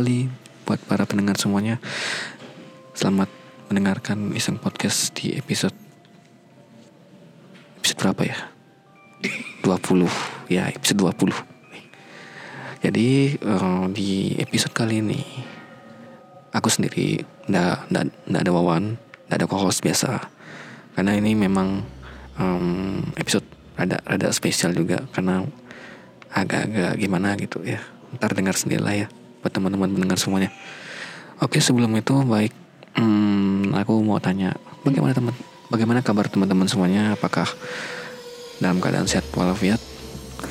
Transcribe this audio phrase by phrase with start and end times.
[0.00, 0.32] kembali
[0.64, 1.76] Buat para pendengar semuanya.
[2.96, 3.28] Selamat
[3.68, 5.76] mendengarkan Iseng Podcast di episode
[7.76, 8.38] Episode berapa ya?
[9.60, 11.36] 20 Ya episode 20
[12.80, 15.20] Jadi uh, di episode kali ini
[16.56, 17.20] Aku sendiri
[17.52, 18.96] Nggak, nggak, nggak ada wawan
[19.28, 20.16] Nggak ada co-host biasa.
[20.96, 21.84] Karena ini memang
[22.40, 23.44] um, episode
[23.76, 25.44] ada ada spesial juga karena
[26.32, 27.84] agak-agak gimana gitu ya.
[28.16, 30.52] Ntar dengar sendiri lah ya buat teman-teman mendengar semuanya.
[31.40, 32.52] Oke sebelum itu baik
[33.00, 34.52] hmm, aku mau tanya
[34.84, 35.34] bagaimana teman
[35.72, 37.16] bagaimana kabar teman-teman semuanya?
[37.16, 37.48] Apakah
[38.60, 39.80] dalam keadaan sehat walafiat?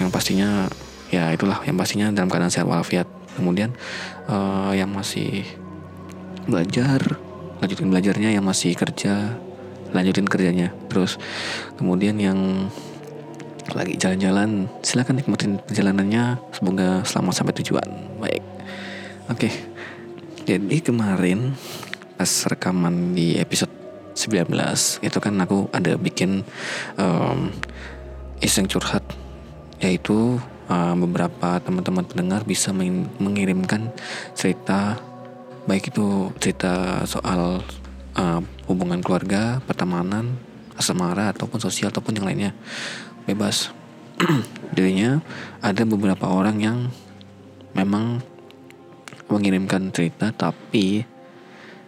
[0.02, 0.66] Yang pastinya
[1.14, 3.06] ya itulah yang pastinya dalam keadaan sehat walafiat.
[3.38, 3.78] Kemudian
[4.26, 5.46] uh, yang masih
[6.50, 7.22] belajar
[7.62, 9.38] lanjutin belajarnya yang masih kerja
[9.94, 11.22] lanjutin kerjanya terus.
[11.78, 12.70] Kemudian yang
[13.70, 16.42] lagi jalan-jalan silahkan nikmatin perjalanannya.
[16.50, 17.90] Semoga selamat sampai tujuan.
[18.18, 18.59] Baik
[19.30, 19.54] oke okay.
[20.44, 21.54] jadi kemarin
[22.18, 23.72] pas rekaman di episode
[24.18, 24.52] 19
[25.06, 26.44] itu kan aku ada bikin
[27.00, 27.48] um,
[28.44, 29.06] iseng curhat
[29.80, 30.36] yaitu
[30.68, 32.76] uh, beberapa teman-teman pendengar bisa
[33.24, 33.96] mengirimkan
[34.36, 35.00] cerita
[35.64, 37.64] baik itu cerita soal
[38.18, 40.38] uh, hubungan keluarga, pertemanan,
[40.74, 42.52] asmara ataupun sosial ataupun yang lainnya
[43.30, 43.70] bebas.
[44.76, 45.22] Jadinya
[45.62, 46.78] ada beberapa orang yang
[47.78, 48.26] memang
[49.30, 51.06] mengirimkan cerita tapi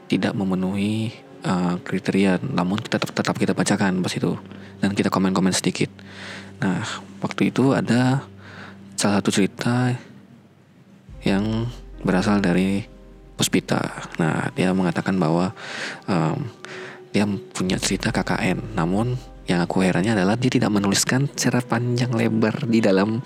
[0.08, 1.12] tidak memenuhi
[1.46, 4.36] uh, kriteria, namun kita tetap, tetap kita bacakan pas itu
[4.82, 5.90] dan kita komen-komen sedikit.
[6.62, 6.84] Nah,
[7.22, 8.26] waktu itu ada
[8.98, 9.96] salah satu cerita
[11.26, 11.70] yang
[12.02, 12.86] berasal dari
[13.38, 13.82] Puspita.
[14.22, 15.50] Nah, dia mengatakan bahwa
[16.06, 16.46] um,
[17.10, 18.78] dia punya cerita KKN.
[18.78, 19.18] Namun
[19.50, 23.18] yang aku herannya adalah dia tidak menuliskan secara panjang lebar di dalam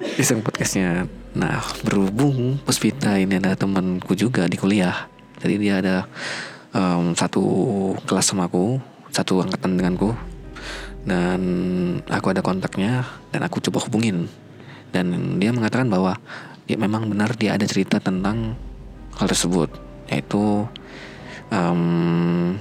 [0.00, 1.04] iseng podcastnya.
[1.36, 5.06] Nah, berhubung Puspita ini adalah temanku juga di kuliah.
[5.40, 5.96] Jadi dia ada
[6.72, 7.42] um, satu
[8.08, 8.80] kelas sama aku,
[9.12, 10.16] satu angkatan denganku.
[11.04, 11.40] Dan
[12.08, 14.28] aku ada kontaknya dan aku coba hubungin.
[14.90, 16.16] Dan dia mengatakan bahwa
[16.64, 18.56] ya memang benar dia ada cerita tentang
[19.16, 19.70] hal tersebut
[20.10, 20.66] yaitu
[21.54, 22.56] um,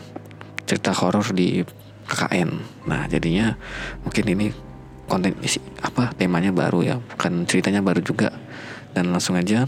[0.69, 1.65] cerita horor di
[2.05, 2.49] KKN.
[2.85, 3.57] Nah jadinya
[4.05, 4.47] mungkin ini
[5.09, 8.29] konten isi apa temanya baru ya bukan ceritanya baru juga.
[8.93, 9.65] Dan langsung aja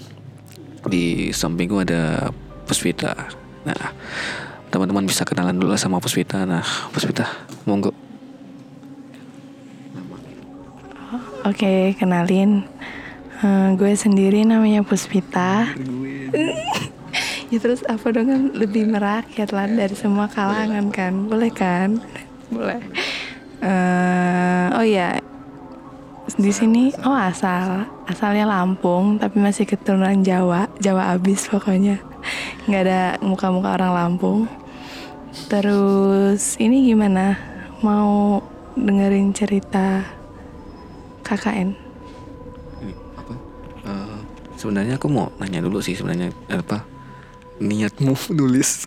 [0.85, 2.29] di samping gue ada
[2.65, 3.13] Puspita.
[3.65, 3.93] Nah
[4.71, 6.45] teman-teman bisa kenalan dulu sama Puspita.
[6.45, 6.63] Nah
[6.93, 7.25] Puspita
[7.65, 7.91] monggo.
[11.41, 12.69] Oke kenalin.
[13.41, 15.73] Uh, gue sendiri namanya Puspita.
[17.51, 21.27] Ya terus apa dong kan lebih merakyat lah dari semua kalangan kan?
[21.27, 21.99] Boleh kan?
[22.47, 22.79] Boleh.
[23.61, 25.21] Uh, oh ya
[26.37, 31.99] di sini oh asal asalnya Lampung tapi masih keturunan Jawa Jawa abis pokoknya.
[32.69, 34.39] Nggak ada muka-muka orang Lampung.
[35.49, 37.35] Terus ini gimana?
[37.81, 38.39] Mau
[38.77, 40.05] dengerin cerita
[41.25, 41.73] KKN
[43.17, 43.35] apa?
[43.81, 44.19] Uh,
[44.55, 46.85] sebenarnya aku mau nanya dulu sih sebenarnya apa?
[47.57, 48.85] Niatmu nulis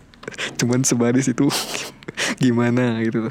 [0.57, 1.51] cuman sebaris itu
[2.43, 3.29] gimana gitu?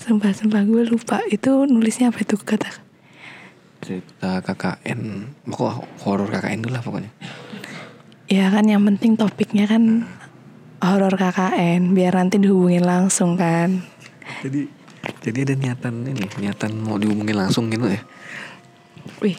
[0.00, 1.20] Sumpah, sumpah gue lupa.
[1.28, 2.89] Itu nulisnya apa itu kata
[3.80, 5.00] Cerita KKN
[5.48, 7.10] Pokok horor KKN dulu lah pokoknya.
[8.30, 10.06] Ya kan yang penting topiknya kan
[10.80, 13.82] Horor KKN Biar nanti dihubungin langsung kan.
[14.46, 14.70] Jadi
[15.20, 18.00] Jadi ada niatan ini Niatan mau dihubungin langsung gitu ya?
[19.18, 19.36] Wih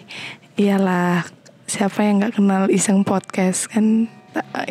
[0.59, 1.23] Iyalah
[1.71, 4.11] Siapa yang gak kenal iseng podcast kan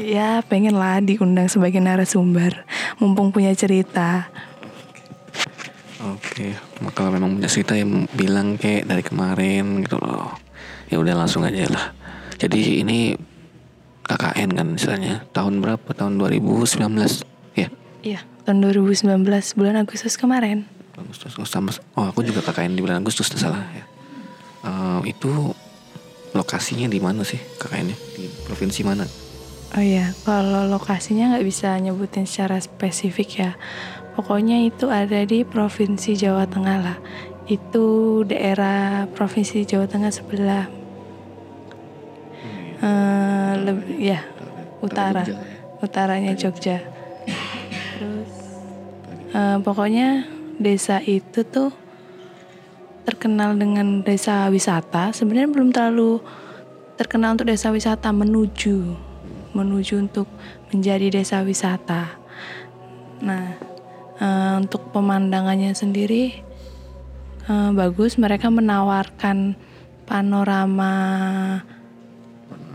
[0.01, 2.65] ya pengen lah diundang sebagai narasumber
[2.97, 4.33] mumpung punya cerita
[6.01, 6.47] oke
[6.97, 10.37] kalau memang punya cerita yang bilang kayak dari kemarin gitu loh.
[10.91, 11.87] Ya udah langsung aja lah.
[12.41, 13.15] Jadi ini
[14.05, 15.87] KKN kan misalnya tahun berapa?
[15.95, 16.81] Tahun 2019
[17.55, 17.69] ya?
[18.03, 18.21] Iya
[18.51, 19.23] tahun 2019
[19.55, 20.67] bulan Agustus kemarin.
[20.99, 23.85] Agustus sama oh aku juga KKN di bulan Agustus salah ya.
[24.61, 25.55] Uh, itu
[26.35, 29.07] lokasinya di mana sih KKN-nya di provinsi mana?
[29.71, 33.51] Oh iya, kalau lokasinya nggak bisa nyebutin secara spesifik ya.
[34.17, 36.99] Pokoknya itu ada di Provinsi Jawa Tengah lah.
[37.47, 40.67] Itu daerah Provinsi Jawa Tengah sebelah.
[42.41, 44.21] Hmm, uh, lebih ya,
[44.83, 45.23] utara.
[45.25, 45.37] Ya?
[45.81, 46.85] Utaranya Jogja.
[47.97, 48.33] Terus
[49.33, 50.29] uh, pokoknya
[50.61, 51.73] desa itu tuh
[53.09, 55.15] terkenal dengan desa wisata.
[55.17, 56.21] Sebenarnya belum terlalu
[57.01, 59.09] terkenal untuk desa wisata menuju
[59.55, 60.29] menuju untuk
[60.71, 62.15] menjadi desa wisata.
[63.21, 63.59] Nah,
[64.21, 66.45] Eh, untuk pemandangannya sendiri
[67.49, 68.21] eh, bagus.
[68.21, 69.57] Mereka menawarkan
[70.05, 70.93] panorama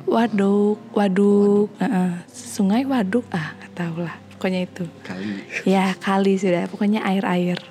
[0.09, 4.17] waduk, waduk, eh, sungai waduk, ah nggak tahu lah.
[4.33, 4.89] Pokoknya itu.
[5.05, 5.45] Kali.
[5.69, 6.65] Ya kali sudah.
[6.65, 7.61] Pokoknya air-air.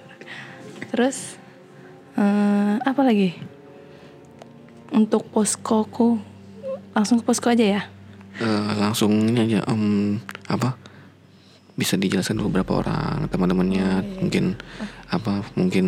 [0.95, 1.35] Terus
[2.15, 3.35] eh, apa lagi?
[4.95, 6.23] Untuk poskoku
[6.95, 7.83] langsung ke posko aja ya.
[8.39, 10.84] Eh, langsung ini aja em, apa
[11.75, 14.55] bisa dijelaskan dulu berapa orang teman-temannya mungkin
[15.11, 15.87] apa mungkin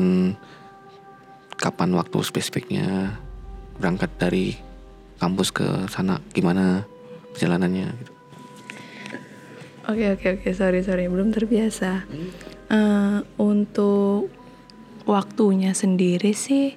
[1.56, 3.16] kapan waktu spesifiknya
[3.78, 4.58] berangkat dari
[5.22, 6.84] kampus ke sana gimana
[7.32, 8.12] perjalanannya gitu.
[9.86, 12.02] Oke oke oke sorry sorry belum terbiasa.
[12.66, 14.26] Eh, untuk
[15.06, 16.74] waktunya sendiri sih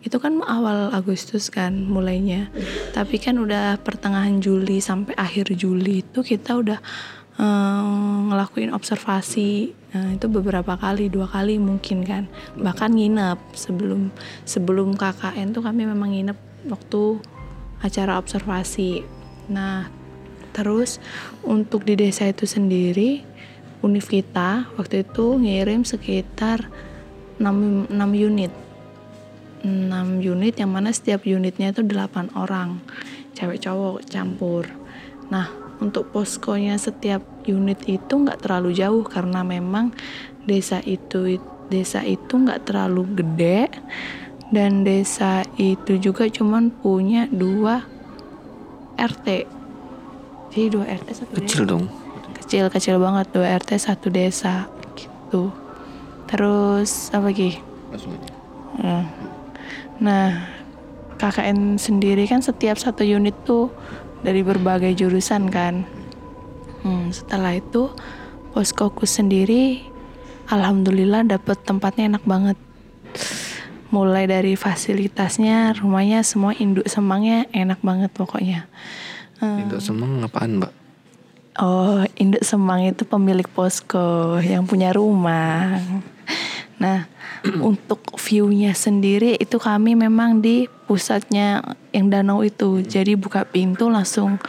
[0.00, 2.48] itu kan awal Agustus kan mulainya.
[2.96, 6.80] Tapi kan udah pertengahan Juli sampai akhir Juli itu kita udah
[7.40, 7.82] eh,
[8.28, 9.72] ngelakuin observasi.
[9.96, 12.28] Nah, itu beberapa kali, dua kali mungkin kan.
[12.54, 14.12] Bahkan nginep sebelum
[14.46, 16.38] sebelum KKN tuh kami memang nginep
[16.68, 17.18] waktu
[17.80, 19.02] acara observasi.
[19.50, 20.00] Nah,
[20.50, 20.98] Terus
[21.46, 23.22] untuk di desa itu sendiri
[23.80, 26.68] Univ kita waktu itu ngirim sekitar
[27.40, 28.52] 6, 6 unit
[29.64, 32.82] 6 unit yang mana setiap unitnya itu 8 orang
[33.32, 34.68] Cewek cowok campur
[35.32, 35.48] Nah
[35.80, 39.96] untuk poskonya setiap unit itu nggak terlalu jauh karena memang
[40.44, 41.40] desa itu
[41.72, 43.72] desa itu nggak terlalu gede
[44.52, 47.82] dan desa itu juga cuman punya dua
[49.00, 49.60] RT
[50.50, 51.84] jadi dua RT satu kecil dong.
[52.42, 54.66] Kecil kecil banget dua RT satu desa
[54.98, 55.54] gitu.
[56.26, 57.62] Terus apa lagi?
[58.82, 59.04] Eh,
[60.02, 60.50] nah
[61.22, 63.70] KKN sendiri kan setiap satu unit tuh
[64.20, 65.84] dari berbagai jurusan kan.
[66.80, 67.92] Hmm, setelah itu
[68.56, 69.84] poskoku sendiri
[70.48, 72.58] alhamdulillah dapet tempatnya enak banget.
[73.90, 78.70] Mulai dari fasilitasnya rumahnya semua induk semangnya enak banget pokoknya.
[79.40, 80.72] Eh, itu semang apaan mbak?
[81.60, 85.82] Oh, Induk Semang itu pemilik posko yang punya rumah.
[86.80, 87.04] Nah,
[87.70, 91.60] untuk view-nya sendiri itu kami memang di pusatnya
[91.92, 92.80] yang danau itu.
[92.80, 94.40] Jadi buka pintu langsung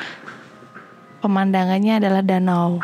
[1.21, 2.81] pemandangannya adalah danau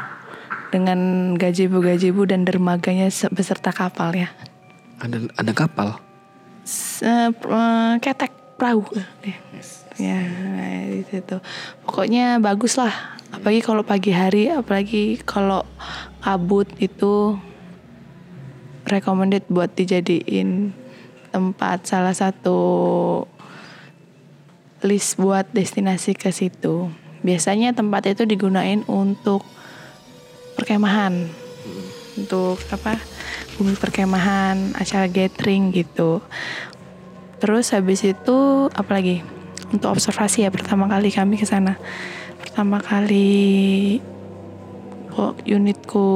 [0.69, 4.29] dengan gazebo-gazebo dan dermaganya se- beserta kapal ya.
[4.99, 5.95] ada ada kapal
[6.67, 7.31] S- eh,
[8.03, 8.83] ketek perahu.
[9.23, 9.37] Eh,
[9.97, 10.21] Ya,
[10.85, 11.41] di situ.
[11.81, 13.17] Pokoknya bagus lah.
[13.33, 15.65] Apalagi kalau pagi hari, apalagi kalau
[16.21, 17.33] kabut itu
[18.87, 20.71] recommended buat dijadiin
[21.31, 22.59] tempat salah satu
[24.81, 26.89] list buat destinasi ke situ.
[27.21, 29.43] Biasanya tempat itu digunain untuk
[30.55, 31.27] perkemahan.
[32.17, 32.97] Untuk apa?
[33.57, 36.21] Bumi perkemahan, acara gathering gitu.
[37.37, 39.21] Terus habis itu apa lagi?
[39.73, 41.77] Untuk observasi ya pertama kali kami ke sana.
[42.37, 43.99] Pertama kali
[45.45, 46.07] unitku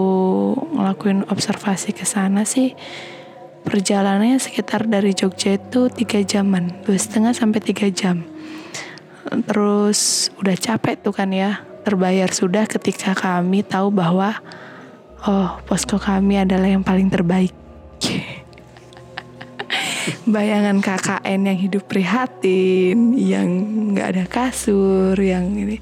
[0.75, 2.75] ngelakuin observasi ke sana sih
[3.61, 8.25] perjalanannya sekitar dari Jogja itu tiga jaman, dua setengah sampai tiga jam.
[9.45, 14.41] Terus udah capek tuh kan ya, terbayar sudah ketika kami tahu bahwa
[15.29, 17.53] oh posko kami adalah yang paling terbaik.
[20.25, 23.49] Bayangan KKN yang hidup prihatin, yang
[23.93, 25.77] nggak ada kasur, yang ini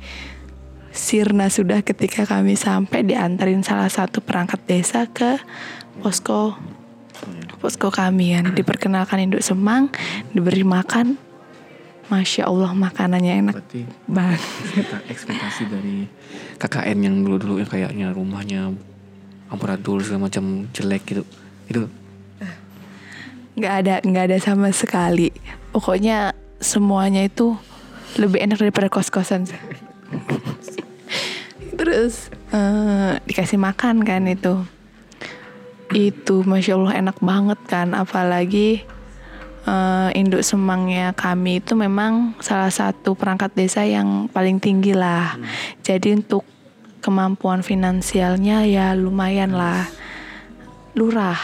[0.99, 5.39] sirna sudah ketika kami sampai diantarin salah satu perangkat desa ke
[6.03, 6.59] posko
[7.63, 8.43] posko kami ya.
[8.43, 9.87] Diperkenalkan induk semang
[10.35, 11.15] diberi makan.
[12.09, 14.41] Masya allah makanannya enak berarti banget.
[14.41, 15.97] ekspekta- ekspektasi dari
[16.57, 18.73] KKN yang dulu-dulu yang kayaknya rumahnya
[19.53, 21.23] amburadul segala macam jelek gitu.
[21.69, 21.85] Itu?
[23.53, 25.29] Nggak ada nggak ada sama sekali.
[25.69, 27.53] Pokoknya semuanya itu
[28.17, 29.45] lebih enak daripada kos kosan
[31.75, 34.63] terus eh, dikasih makan kan itu.
[35.89, 37.97] Itu masya allah enak banget kan.
[37.97, 38.85] Apalagi
[39.65, 45.37] eh, induk semangnya kami itu memang salah satu perangkat desa yang paling tinggi lah.
[45.81, 46.45] Jadi untuk
[46.99, 49.87] kemampuan finansialnya ya lumayan lah.
[50.93, 51.39] Lurah.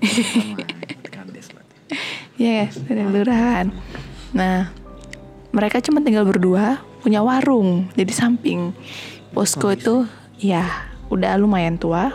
[0.00, 0.78] Berarti
[2.40, 3.68] Iya, yes, dari kelurahan.
[4.32, 4.72] Nah,
[5.52, 8.76] mereka cuma tinggal berdua, punya warung, jadi samping.
[9.34, 10.04] Posko itu,
[10.38, 10.66] ya,
[11.08, 12.12] udah lumayan tua.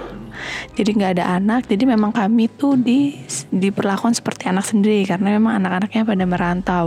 [0.75, 3.15] Jadi nggak ada anak, jadi memang kami tuh di
[3.55, 6.85] diperlakukan seperti anak sendiri karena memang anak-anaknya pada merantau.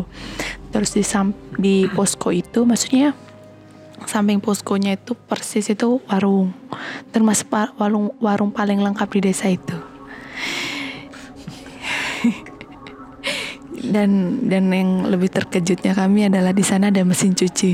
[0.69, 3.17] Terus di sam- di posko itu, maksudnya
[4.07, 6.55] samping poskonya itu persis itu warung
[7.11, 9.75] termasuk warung warung paling lengkap di desa itu
[13.83, 17.73] dan dan yang lebih terkejutnya kami adalah di sana ada mesin cuci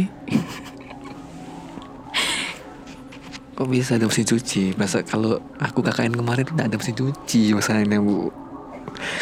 [3.54, 4.74] Kok bisa ada mesin cuci?
[4.74, 8.26] Masa kalau aku KKN kemarin tidak ada mesin cuci masalahnya bu.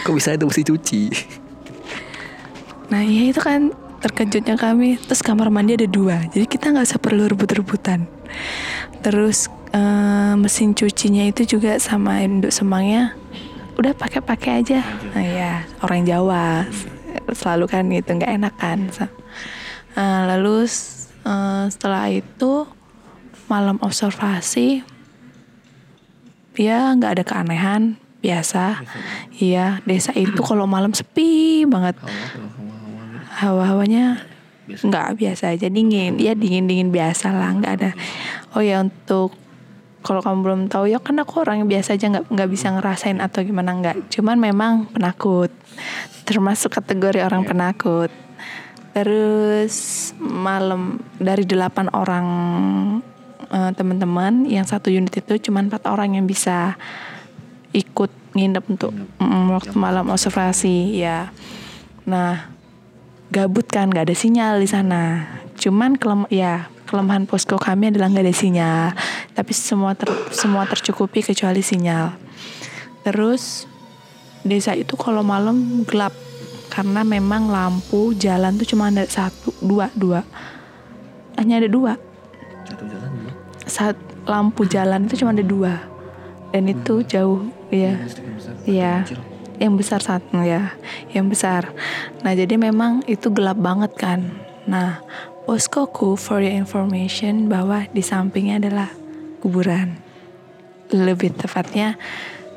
[0.08, 1.02] Kok bisa ada mesin cuci?
[2.88, 3.72] Nah iya itu kan
[4.04, 8.04] terkejutnya kami Terus kamar mandi ada dua Jadi kita nggak usah perlu rebut-rebutan
[9.00, 13.16] Terus eh, mesin cucinya itu juga sama induk semangnya
[13.78, 14.80] Udah pakai-pakai aja.
[15.12, 16.66] Nah ya orang Jawa
[17.32, 18.78] Selalu kan gitu nggak enak kan.
[19.96, 20.64] Nah, Lalu
[21.24, 22.66] eh, setelah itu
[23.48, 24.80] Malam observasi
[26.56, 27.82] Ya nggak ada keanehan
[28.22, 28.78] Biasa.
[29.42, 31.98] Iya desa itu kalau malam sepi banget.
[33.42, 34.22] Hawa-hawanya
[34.70, 36.22] nggak biasa aja dingin.
[36.22, 37.90] Ya dingin dingin biasa lah nggak ada.
[38.54, 39.34] Oh ya untuk
[40.02, 43.18] kalau kamu belum tahu ya kan aku orang yang biasa aja nggak nggak bisa ngerasain
[43.22, 44.10] atau gimana nggak.
[44.12, 45.48] Cuman memang penakut.
[46.26, 48.10] Termasuk kategori orang penakut.
[48.92, 52.26] Terus malam dari delapan orang
[53.48, 56.76] eh, teman-teman yang satu unit itu cuman empat orang yang bisa
[57.72, 61.32] ikut nginep untuk mm, waktu malam observasi ya.
[62.04, 62.51] Nah
[63.32, 65.24] gabut kan nggak ada sinyal di sana.
[65.56, 68.92] Cuman kelem ya kelemahan posko kami adalah nggak ada sinyal.
[69.32, 72.12] Tapi semua ter semua tercukupi kecuali sinyal.
[73.08, 73.64] Terus
[74.44, 76.12] desa itu kalau malam gelap.
[76.72, 80.24] Karena memang lampu jalan tuh cuma ada satu dua dua.
[81.40, 81.96] Hanya ada dua.
[82.68, 83.28] Satu jalan bu.
[83.68, 85.84] saat lampu jalan itu cuma ada dua.
[86.52, 87.96] Dan itu jauh ya
[88.68, 89.02] Iya,
[89.62, 90.74] yang besar satu ya,
[91.14, 91.70] yang besar.
[92.26, 94.34] Nah jadi memang itu gelap banget kan.
[94.66, 94.98] Nah
[95.46, 98.90] poskoku for your information bahwa di sampingnya adalah
[99.38, 100.02] kuburan.
[100.90, 101.94] Lebih tepatnya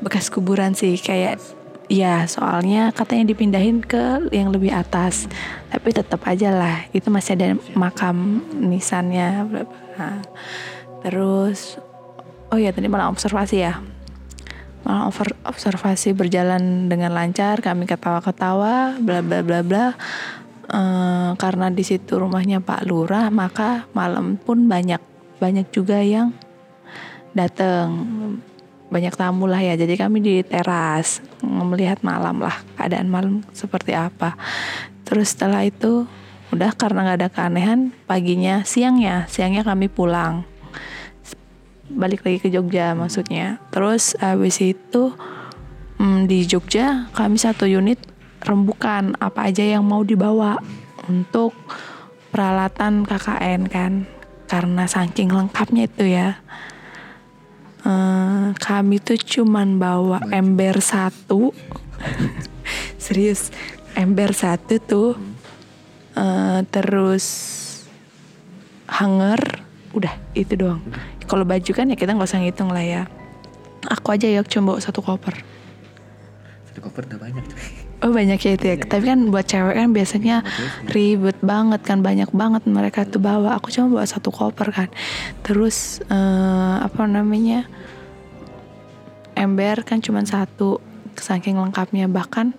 [0.01, 1.37] bekas kuburan sih kayak
[1.85, 5.29] ya soalnya katanya dipindahin ke yang lebih atas.
[5.69, 9.45] Tapi tetap aja lah itu masih ada makam nisannya.
[9.93, 10.25] Nah,
[11.05, 11.77] terus
[12.49, 13.94] oh ya tadi malah observasi ya
[15.43, 19.85] observasi berjalan dengan lancar kami ketawa-ketawa bla bla bla bla.
[20.65, 24.97] Eh, karena di situ rumahnya Pak Lurah maka malam pun banyak
[25.37, 26.33] banyak juga yang
[27.37, 27.89] datang
[28.89, 29.73] banyak tamu lah ya.
[29.77, 34.37] Jadi kami di teras melihat malam lah keadaan malam seperti apa.
[35.05, 36.09] Terus setelah itu
[36.53, 40.45] udah karena nggak ada keanehan paginya siangnya siangnya kami pulang
[41.89, 43.61] balik lagi ke Jogja maksudnya.
[43.69, 45.13] Terus habis itu
[46.01, 48.01] mm, di Jogja kami satu unit
[48.45, 50.61] rembukan apa aja yang mau dibawa
[51.09, 51.53] untuk
[52.33, 53.93] peralatan KKN kan.
[54.45, 56.37] Karena saking lengkapnya itu ya.
[57.85, 61.53] Eh, kami tuh cuman bawa ember satu.
[63.01, 63.49] Serius,
[63.97, 65.11] ember satu tuh.
[66.13, 67.25] Eh, terus
[68.85, 69.65] hanger,
[69.97, 70.81] udah itu doang.
[71.25, 73.03] Kalau baju kan ya kita nggak usah ngitung lah ya.
[73.85, 75.41] Aku aja ya cuma bawa satu koper.
[76.69, 77.57] Satu koper udah banyak tuh.
[78.03, 78.75] Oh banyak ya itu ya.
[78.81, 80.43] Tapi kan buat cewek kan biasanya
[80.91, 83.57] ribet banget kan banyak banget mereka tuh bawa.
[83.57, 84.89] Aku cuma bawa satu koper kan.
[85.41, 87.65] Terus eh, apa namanya
[89.37, 90.83] ember kan cuma satu
[91.15, 92.51] saking lengkapnya bahkan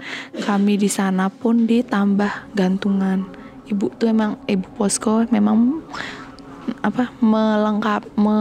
[0.45, 3.29] kami di sana pun ditambah gantungan.
[3.67, 5.83] Ibu tuh emang ibu posko memang
[6.83, 8.39] apa melengkap me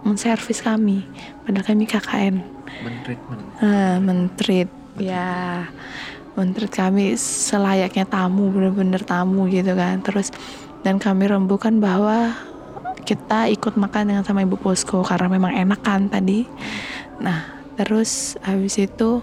[0.00, 1.04] menservis kami.
[1.44, 2.34] Padahal kami KKN
[2.80, 3.42] Men-treatment.
[3.60, 4.64] Nah, menteri
[4.96, 5.66] ya
[6.38, 10.00] menteri kami selayaknya tamu bener-bener tamu gitu kan.
[10.00, 10.32] Terus
[10.80, 12.32] dan kami rembukan bahwa
[13.04, 16.46] kita ikut makan dengan sama ibu posko karena memang enak kan tadi.
[17.20, 19.20] Nah terus habis itu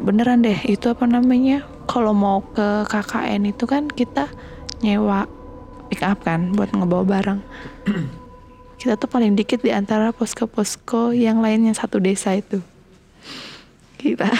[0.00, 1.62] beneran deh itu apa namanya?
[1.86, 4.30] Kalau mau ke KKN itu kan kita
[4.80, 5.26] nyewa
[5.90, 7.40] pick up kan buat ngebawa barang.
[8.78, 12.62] Kita tuh paling dikit di antara posko-posko yang lainnya satu desa itu.
[13.98, 14.30] Kita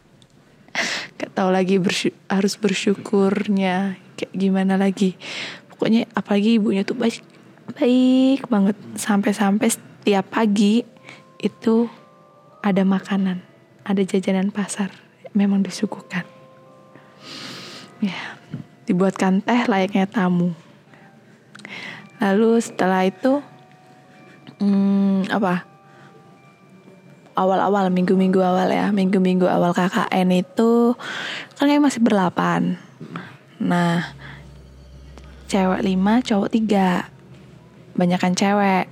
[1.20, 5.18] gak tahu lagi bersy- harus bersyukurnya kayak gimana lagi.
[5.68, 7.20] Pokoknya apalagi ibunya tuh baik
[7.76, 8.78] baik banget.
[8.96, 10.86] Sampai-sampai setiap pagi
[11.42, 11.90] itu
[12.64, 13.44] ada makanan
[13.84, 14.88] ada jajanan pasar
[15.36, 16.24] memang disuguhkan.
[18.00, 18.35] Ya
[18.86, 20.54] dibuatkan teh layaknya tamu.
[22.22, 23.42] Lalu setelah itu
[24.62, 25.66] hmm, apa?
[27.36, 28.88] Awal-awal minggu-minggu awal ya.
[28.94, 30.96] Minggu-minggu awal KKN itu
[31.58, 32.80] kan kami masih berlapan.
[33.60, 34.16] Nah
[35.50, 37.12] cewek lima cowok tiga.
[37.92, 38.88] Banyakan cewek.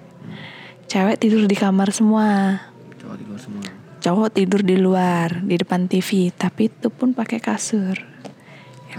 [0.84, 2.60] Cewek tidur di kamar semua.
[3.00, 3.64] Cowok di luar semua.
[4.04, 8.13] cowok tidur di luar di depan TV tapi itu pun pakai kasur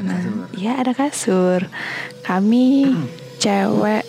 [0.01, 1.67] Nah, iya ada kasur.
[2.25, 2.91] Kami
[3.43, 4.03] cewek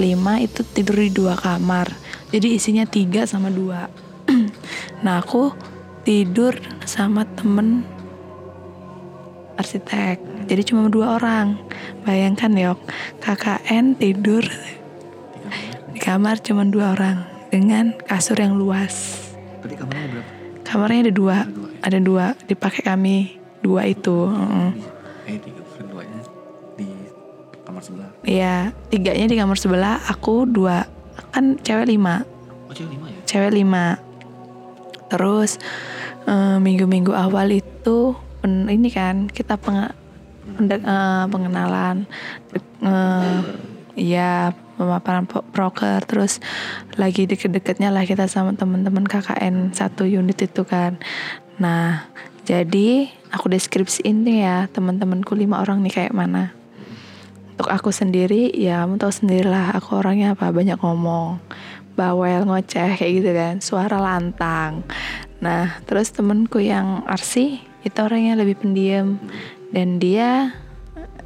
[0.00, 1.92] lima itu tidur di dua kamar.
[2.32, 3.86] Jadi isinya tiga sama dua.
[5.04, 5.52] nah aku
[6.02, 6.56] tidur
[6.88, 7.84] sama temen
[9.60, 10.48] arsitek.
[10.48, 11.60] Jadi cuma dua orang.
[12.02, 12.80] Bayangkan yok,
[13.20, 14.42] KKN tidur
[15.92, 19.20] di kamar cuma dua orang dengan kasur yang luas.
[19.60, 20.30] Tadi kamarnya berapa?
[20.64, 21.84] Kamarnya ada dua, Ada dua, ya?
[21.84, 22.26] ada dua.
[22.48, 23.16] Dipakai kami
[23.60, 24.32] dua itu.
[24.32, 24.89] Di,
[25.30, 26.20] eh tiga keduanya
[26.74, 26.88] di
[27.62, 28.10] kamar sebelah.
[28.22, 28.56] Iya,
[28.90, 30.82] tiganya di kamar sebelah, aku dua.
[31.30, 32.26] Kan cewek lima,
[32.66, 33.20] Oh cewek lima ya?
[33.24, 33.84] cewek lima.
[35.06, 35.58] Terus
[36.24, 39.94] eh, minggu-minggu awal itu pen- ini kan kita penge-
[40.56, 42.10] pende- eh, pengenalan,
[42.82, 43.38] eh,
[43.94, 46.00] iya pemaparan proker.
[46.02, 46.40] Terus
[46.96, 50.98] lagi deket-deketnya lah kita sama teman-teman KKN satu unit itu kan.
[51.60, 52.08] Nah,
[52.48, 56.56] jadi aku deskripsiin nih ya teman-temanku lima orang nih kayak mana.
[57.54, 61.36] Untuk aku sendiri ya kamu tahu sendirilah aku orangnya apa banyak ngomong
[61.92, 64.80] bawel ngoceh kayak gitu kan suara lantang.
[65.44, 69.20] Nah terus temenku yang arsi itu orangnya lebih pendiam.
[69.70, 70.56] Dan dia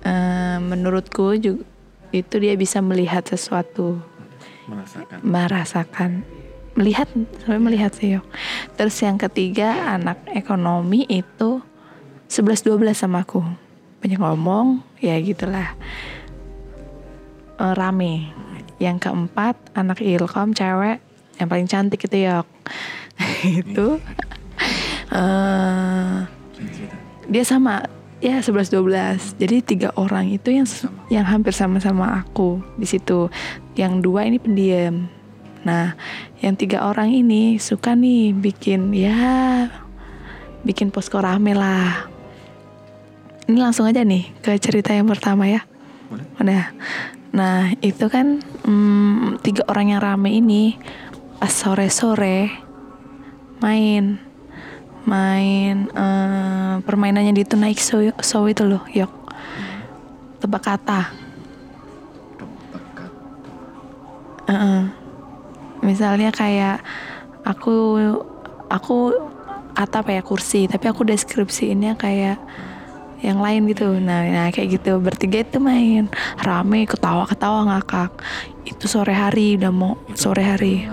[0.02, 1.64] eh, menurutku juga
[2.10, 4.02] itu dia bisa melihat sesuatu.
[4.64, 5.18] Merasakan.
[5.20, 6.10] merasakan
[6.74, 7.06] melihat
[7.42, 8.18] sampai melihat sih
[8.74, 11.62] terus yang ketiga anak ekonomi itu
[12.28, 13.46] 11-12 sama aku.
[14.02, 15.78] Banyak ngomong ya gitulah.
[17.54, 18.34] Eh, rame.
[18.82, 20.98] Yang keempat anak ilkom cewek
[21.38, 22.46] yang paling cantik itu Yok
[23.62, 23.88] itu
[26.54, 26.94] Cerita.
[27.26, 27.86] dia sama
[28.22, 30.66] ya 11 12 jadi tiga orang itu yang
[31.10, 33.30] yang hampir sama-sama aku di situ.
[33.78, 35.06] Yang dua ini pendiam
[35.64, 35.96] nah
[36.44, 39.68] yang tiga orang ini suka nih bikin ya
[40.60, 42.08] bikin posko rame lah
[43.48, 45.64] ini langsung aja nih ke cerita yang pertama ya
[46.12, 46.24] Boleh?
[46.40, 46.64] udah
[47.34, 50.76] nah itu kan hmm, tiga orang yang rame ini
[51.40, 52.48] pas sore-sore
[53.60, 54.20] main
[55.04, 59.12] main eh, permainannya di Tonight Show, show itu loh yok
[60.40, 61.24] tebak kata
[62.34, 63.10] Kepekat.
[64.48, 65.03] Heeh.
[65.84, 66.80] Misalnya kayak
[67.44, 68.00] aku
[68.72, 68.96] aku
[69.76, 72.40] kata apa ya kursi tapi aku deskripsiinnya kayak
[73.24, 73.88] yang lain gitu.
[73.96, 75.00] Nah, nah kayak gitu.
[75.00, 76.12] Bertiga itu main.
[76.36, 78.12] Rame ketawa ketawa ngakak.
[78.68, 80.84] Itu sore hari udah mau Itu sore hari.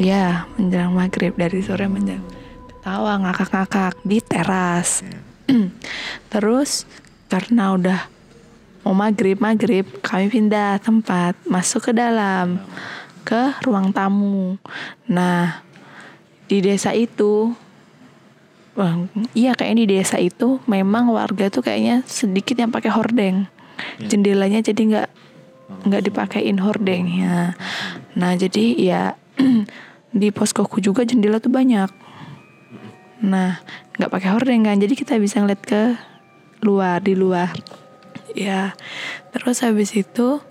[0.00, 2.24] Ya menjelang maghrib dari sore menjelang.
[2.72, 5.04] Ketawa ngakak-ngakak di teras.
[6.32, 6.88] Terus
[7.28, 8.00] karena udah
[8.80, 12.56] mau maghrib maghrib kami pindah tempat masuk ke dalam
[13.30, 14.58] ke ruang tamu.
[15.06, 15.62] Nah
[16.50, 17.54] di desa itu,
[18.74, 19.06] wah,
[19.38, 23.46] iya kayaknya di desa itu memang warga tuh kayaknya sedikit yang pakai hordeng.
[24.02, 24.10] Ya.
[24.10, 25.08] Jendelanya jadi nggak
[25.86, 27.54] nggak dipakein hordengnya.
[28.18, 29.02] Nah jadi ya
[30.20, 31.86] di poskoku juga jendela tuh banyak.
[33.22, 33.62] Nah
[33.94, 35.94] nggak pakai hordeng kan, jadi kita bisa ngeliat ke
[36.66, 37.54] luar di luar.
[38.34, 38.74] Ya
[39.30, 40.42] terus habis itu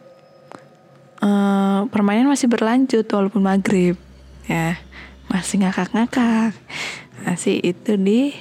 [1.23, 3.95] eh, permainan masih berlanjut walaupun maghrib
[4.49, 4.79] ya.
[5.29, 6.57] Masih ngakak-ngakak.
[7.21, 8.33] Masih itu di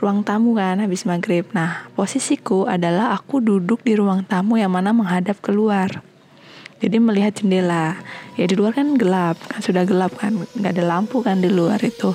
[0.00, 1.44] ruang tamu kan habis maghrib.
[1.52, 6.00] Nah posisiku adalah aku duduk di ruang tamu yang mana menghadap keluar.
[6.78, 7.98] Jadi melihat jendela.
[8.38, 10.46] Ya di luar kan gelap kan sudah gelap kan.
[10.56, 12.14] Nggak ada lampu kan di luar itu.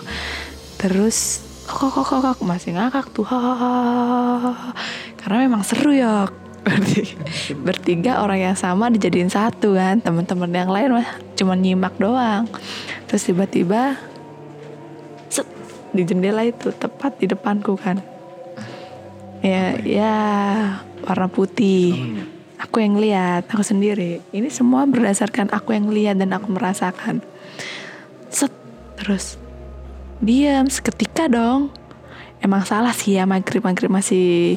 [0.81, 4.75] Terus kok kok kok kok masih ngakak tuh Hahaha.
[5.15, 6.27] karena memang seru ya
[6.63, 7.19] Berti-
[7.59, 12.47] bertiga orang yang sama dijadiin satu kan teman-teman yang lain mah cuma nyimak doang.
[13.11, 13.99] Terus tiba-tiba
[15.27, 15.43] set,
[15.91, 17.99] di jendela itu tepat di depanku kan.
[19.43, 20.15] Ya ya
[21.03, 22.15] warna putih.
[22.63, 24.23] Aku yang lihat aku sendiri.
[24.31, 27.19] Ini semua berdasarkan aku yang lihat dan aku merasakan.
[28.31, 28.55] Set
[28.95, 29.35] terus
[30.23, 31.75] diam seketika dong.
[32.39, 34.55] Emang salah sih ya maghrib maghrib masih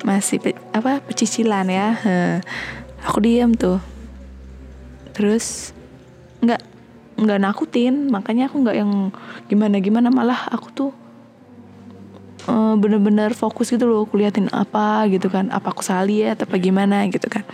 [0.00, 2.36] masih pe- apa pecicilan ya Heh.
[3.04, 3.78] aku diam tuh
[5.12, 5.76] terus
[6.40, 6.60] nggak
[7.20, 9.12] nggak nakutin makanya aku nggak yang
[9.46, 10.90] gimana gimana malah aku tuh
[12.48, 17.04] eh, bener-bener fokus gitu loh kuliatin apa gitu kan apa aku salah lihat apa gimana
[17.12, 17.44] gitu kan.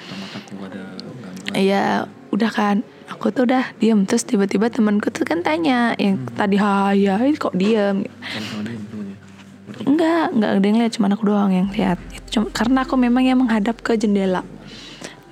[1.57, 2.77] Iya, udah kan.
[3.07, 7.55] Aku tuh udah diem terus tiba-tiba temanku tuh kan tanya yang tadi haya ini kok
[7.55, 8.03] diem?
[8.05, 9.17] Sama-sama dia temennya.
[9.17, 9.66] Bertiga.
[9.85, 12.01] Enggak, enggak ada yang lihat, cuma aku doang yang lihat.
[12.15, 14.47] Itu cuma karena aku memang yang menghadap ke jendela.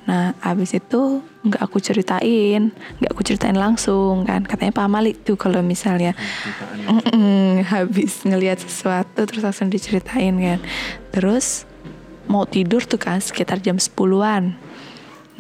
[0.05, 4.45] Nah, abis itu nggak aku ceritain, nggak aku ceritain langsung kan.
[4.45, 6.13] Katanya Pak Malik tuh kalau misalnya
[6.85, 10.59] mm-mm, habis ngelihat sesuatu terus langsung diceritain kan.
[11.09, 11.65] Terus
[12.29, 14.53] mau tidur tuh kan sekitar jam 10-an.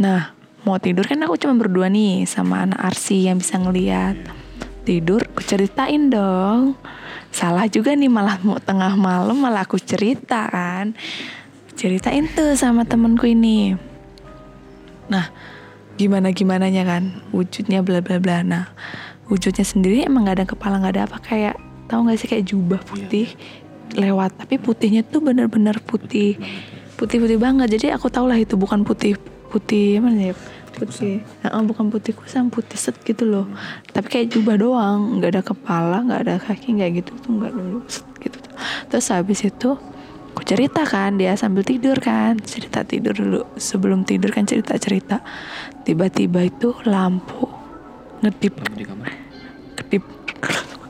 [0.01, 0.33] Nah,
[0.64, 4.17] mau tidur kan aku cuma berdua nih sama anak Arsi yang bisa ngeliat.
[4.85, 6.77] Tidur, aku ceritain dong.
[7.35, 10.94] Salah juga nih malah mau tengah malam malah aku cerita kan.
[11.75, 13.75] Ceritain tuh sama temenku ini.
[15.11, 15.35] Nah,
[15.99, 18.47] gimana gimananya kan wujudnya bla bla bla.
[18.47, 18.70] Nah,
[19.27, 21.57] wujudnya sendiri emang gak ada kepala gak ada apa kayak
[21.90, 23.29] tahu nggak sih kayak jubah putih
[23.92, 26.40] lewat tapi putihnya tuh bener-bener putih
[26.97, 29.18] putih putih banget jadi aku tahu lah itu bukan putih
[29.55, 30.35] putih mana ya?
[30.75, 33.47] Putih Heeh, bukan putih kusam putih set gitu loh.
[33.95, 37.79] Tapi kayak jubah doang nggak ada kepala nggak ada kaki nggak gitu tuh nggak dulu
[37.87, 38.55] set gitu tuh.
[38.90, 39.79] terus habis itu
[40.35, 42.35] aku cerita kan dia sambil tidur kan.
[42.43, 45.23] Cerita tidur dulu sebelum tidur kan cerita cerita
[45.87, 47.47] tiba-tiba itu lampu
[48.27, 49.11] ngedip Lampu di kamar.
[49.79, 50.03] kedip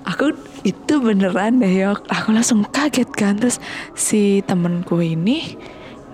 [0.09, 0.33] aku
[0.65, 3.37] itu beneran deh yok aku langsung kaget kan.
[3.37, 3.61] Terus
[3.93, 5.61] si temenku ini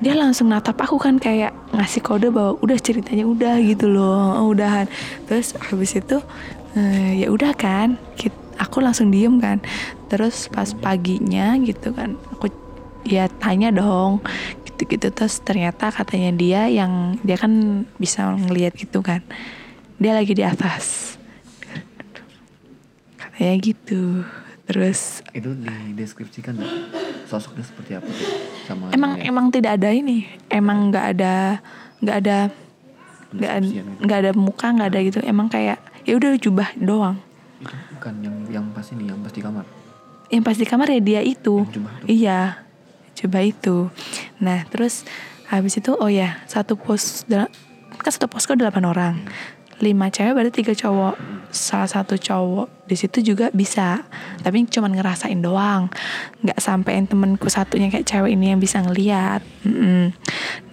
[0.00, 4.40] dia langsung natap aku kan kayak ngasih kode bahwa udah ceritanya udah gitu loh.
[4.40, 4.88] Oh, udahan.
[5.28, 6.16] Terus habis itu
[6.72, 8.00] eh, ya udah kan
[8.56, 9.60] aku langsung diem kan.
[10.08, 12.48] Terus pas paginya gitu kan aku
[13.04, 14.24] ya tanya dong
[14.64, 15.12] gitu-gitu.
[15.12, 19.20] Terus ternyata katanya dia yang dia kan bisa ngelihat gitu kan.
[20.00, 21.16] Dia lagi di atas.
[23.20, 24.24] Katanya gitu
[24.70, 26.74] terus Itu dideskripsikan nggak?
[27.26, 28.26] sosoknya seperti apa tuh?
[28.66, 30.26] Sama emang ya, emang tidak ada ini.
[30.50, 31.34] Emang nggak ada
[32.02, 32.38] nggak ada
[33.30, 33.52] nggak
[34.02, 35.18] nggak ada muka nggak ada gitu.
[35.22, 37.18] Emang kayak ya udah jubah doang.
[37.62, 39.66] Itu bukan yang yang pas ini, yang pas di kamar.
[40.30, 41.66] yang pas di kamar ya dia itu.
[41.66, 42.40] Yang jubah iya
[43.18, 43.76] coba itu.
[44.38, 45.02] Nah terus
[45.50, 47.26] habis itu oh ya satu pos
[48.00, 49.14] kan satu posko delapan orang
[49.80, 51.16] lima cewek berarti tiga cowok.
[51.50, 54.06] Salah satu cowok di situ juga bisa
[54.44, 55.90] tapi cuman ngerasain doang.
[56.44, 59.42] Nggak sampein temenku satunya kayak cewek ini yang bisa ngeliat.
[59.66, 60.14] Mm-mm.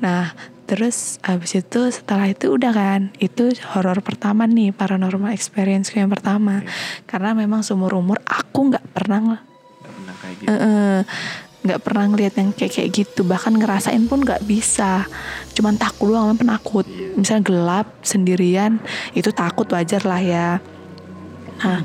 [0.03, 0.35] nah
[0.67, 6.61] terus habis itu setelah itu udah kan itu horor pertama nih paranormal experience yang pertama.
[7.07, 10.47] Karena memang seumur umur aku nggak pernah Nggak pernah kayak gitu.
[10.51, 11.01] Eh,
[11.67, 13.21] nggak pernah ngeliat yang kayak kayak gitu.
[13.27, 15.05] Bahkan ngerasain pun nggak bisa.
[15.53, 16.87] Cuman takut doang penakut.
[17.19, 18.79] Misalnya gelap sendirian
[19.11, 20.49] itu takut wajar lah ya.
[21.61, 21.81] Nah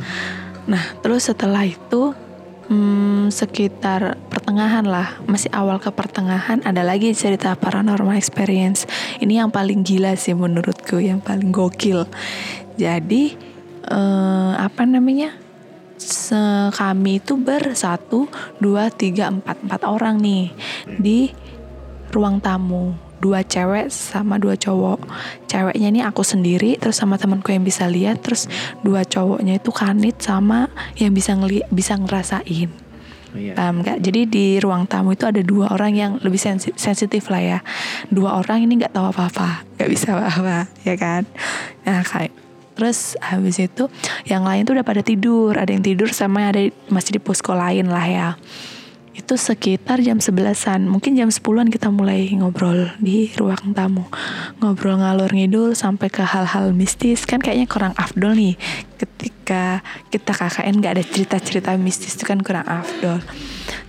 [0.62, 2.14] nah terus setelah itu
[2.70, 5.18] hmm, sekitar pertengahan lah.
[5.26, 8.86] Masih awal ke pertengahan ada lagi cerita paranormal experience.
[9.18, 12.06] Ini yang paling gila sih menurutku yang paling gokil.
[12.78, 13.34] Jadi
[13.90, 15.34] eh, apa namanya
[16.72, 18.26] kami itu bersatu
[18.58, 20.52] dua tiga empat empat orang nih
[20.98, 21.30] di
[22.12, 22.94] ruang tamu.
[23.22, 24.98] Dua cewek sama dua cowok.
[25.46, 28.50] Ceweknya ini aku sendiri terus sama temanku yang bisa lihat terus
[28.82, 30.66] dua cowoknya itu kanit sama
[30.98, 32.70] yang bisa ngeli bisa ngerasain.
[33.32, 33.56] Oh, iya.
[33.56, 33.98] paham nggak?
[34.04, 37.58] Jadi di ruang tamu itu ada dua orang yang lebih sensi- sensitif lah ya.
[38.12, 39.48] Dua orang ini nggak tahu apa apa
[39.80, 41.22] nggak bisa apa apa ya kan?
[41.88, 42.41] Nah kayak
[42.82, 43.86] terus habis itu
[44.26, 45.54] yang lain tuh udah pada tidur.
[45.54, 48.28] Ada yang tidur sama ada masih di posko lain lah ya.
[49.14, 54.02] Itu sekitar jam 11-an mungkin jam 10-an kita mulai ngobrol di ruang tamu.
[54.58, 57.22] Ngobrol ngalor ngidul sampai ke hal-hal mistis.
[57.22, 58.58] Kan kayaknya kurang afdol nih.
[58.98, 63.22] Ketika kita KKN nggak ada cerita-cerita mistis itu kan kurang afdol.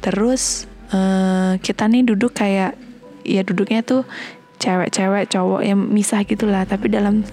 [0.06, 2.78] Terus eh, kita nih duduk kayak
[3.26, 4.06] ya duduknya tuh
[4.62, 6.62] cewek-cewek cowok yang misah gitulah.
[6.70, 7.26] Tapi dalam.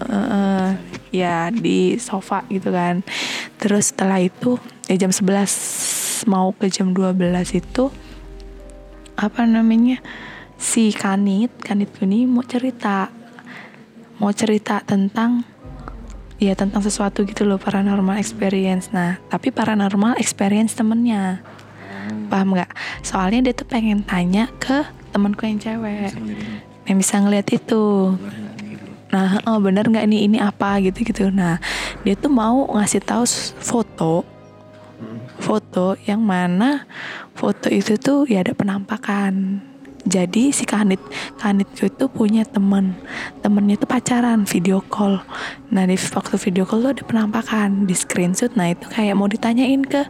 [0.00, 0.70] Eh,
[1.14, 3.00] ya di sofa gitu kan.
[3.56, 7.16] Terus setelah itu ya jam 11 mau ke jam 12
[7.56, 7.84] itu
[9.16, 10.04] apa namanya
[10.60, 13.08] si kanit kanit ini mau cerita.
[14.16, 15.44] Mau cerita tentang
[16.36, 18.92] ya tentang sesuatu gitu loh paranormal experience.
[18.92, 21.40] Nah tapi paranormal experience temennya.
[22.26, 22.70] Paham nggak?
[23.02, 26.14] Soalnya dia tuh pengen tanya ke temanku yang cewek.
[26.86, 27.46] Yang bisa ngeliat.
[27.50, 28.14] Itu
[29.16, 31.32] Nah, oh bener nggak ini ini apa gitu gitu.
[31.32, 31.56] Nah,
[32.04, 33.24] dia tuh mau ngasih tahu
[33.64, 34.28] foto,
[35.40, 36.84] foto yang mana
[37.32, 39.64] foto itu tuh ya ada penampakan.
[40.06, 41.02] Jadi si kanit
[41.40, 42.94] kanitku itu punya temen
[43.42, 45.18] temennya tuh pacaran video call.
[45.74, 48.54] Nah di waktu video call tuh ada penampakan di screenshot.
[48.54, 50.06] Nah itu kayak mau ditanyain ke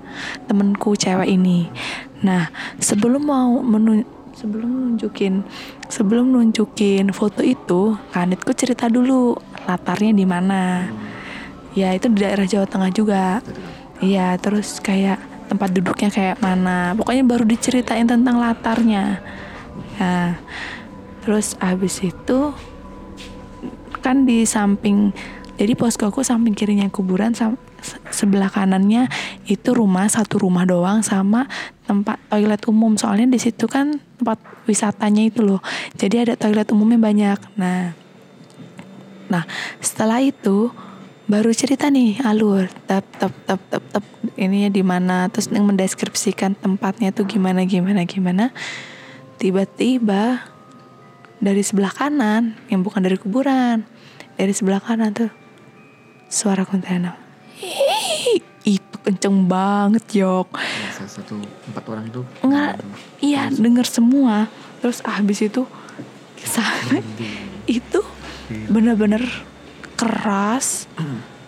[0.51, 1.73] temenku cewek ini.
[2.21, 4.05] Nah sebelum mau menun
[4.37, 5.40] sebelum nunjukin
[5.88, 9.33] sebelum nunjukin foto itu kanitku cerita dulu
[9.64, 10.92] latarnya di mana.
[11.72, 13.40] Ya itu di daerah Jawa Tengah juga.
[14.05, 15.16] Iya terus kayak
[15.49, 16.92] tempat duduknya kayak mana.
[16.92, 19.25] Pokoknya baru diceritain tentang latarnya.
[19.96, 20.37] Nah
[21.25, 22.53] terus abis itu
[24.05, 25.11] kan di samping
[25.57, 27.35] jadi posko aku samping kirinya kuburan
[28.11, 29.07] sebelah kanannya
[29.46, 31.46] itu rumah satu rumah doang sama
[31.87, 32.99] tempat toilet umum.
[32.99, 35.61] Soalnya di situ kan tempat wisatanya itu loh.
[35.94, 37.38] Jadi ada toilet umumnya banyak.
[37.59, 37.94] Nah
[39.27, 39.42] nah
[39.83, 40.70] setelah itu
[41.27, 44.05] baru cerita nih alur tap tap tap tap tap
[44.38, 48.55] ininya di mana terus yang mendeskripsikan tempatnya tuh gimana gimana gimana.
[49.37, 50.49] Tiba-tiba
[51.37, 53.85] dari sebelah kanan yang bukan dari kuburan
[54.40, 55.29] dari sebelah kanan tuh
[56.33, 57.26] suara kuntilanak
[59.07, 60.51] kenceng banget yok.
[60.59, 61.38] Ya, salah satu
[61.71, 62.83] empat orang itu Enggak,
[63.23, 64.51] iya denger semua.
[64.83, 65.62] Terus habis itu
[66.42, 67.07] sampai
[67.71, 68.03] itu
[68.66, 69.23] bener-bener
[69.95, 70.90] keras.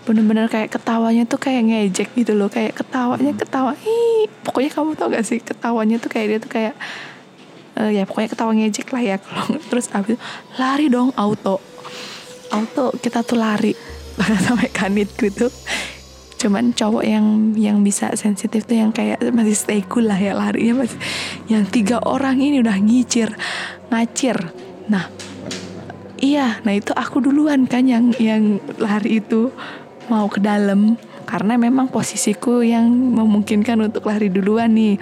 [0.06, 2.46] Bener-bener kayak ketawanya tuh kayak ngejek gitu loh.
[2.46, 3.74] Kayak ketawanya ketawa.
[3.82, 6.74] Ih pokoknya kamu tau gak sih ketawanya tuh kayak dia tuh kayak
[7.74, 9.16] eh, ya pokoknya ketawa ngejek lah ya.
[9.26, 10.18] Kalau terus abis itu
[10.62, 11.58] lari dong auto.
[12.54, 13.74] Auto kita tuh lari.
[14.46, 15.50] Sampai kanit gitu
[16.38, 20.86] cuman cowok yang yang bisa sensitif tuh yang kayak masih stay cool lah ya larinya
[20.86, 20.98] masih.
[21.50, 23.34] Yang tiga orang ini udah ngicir
[23.90, 24.54] ngacir.
[24.86, 25.10] Nah
[26.22, 29.50] iya nah itu aku duluan kan yang yang lari itu
[30.06, 30.94] mau ke dalam.
[31.28, 34.96] Karena memang posisiku yang memungkinkan untuk lari duluan nih.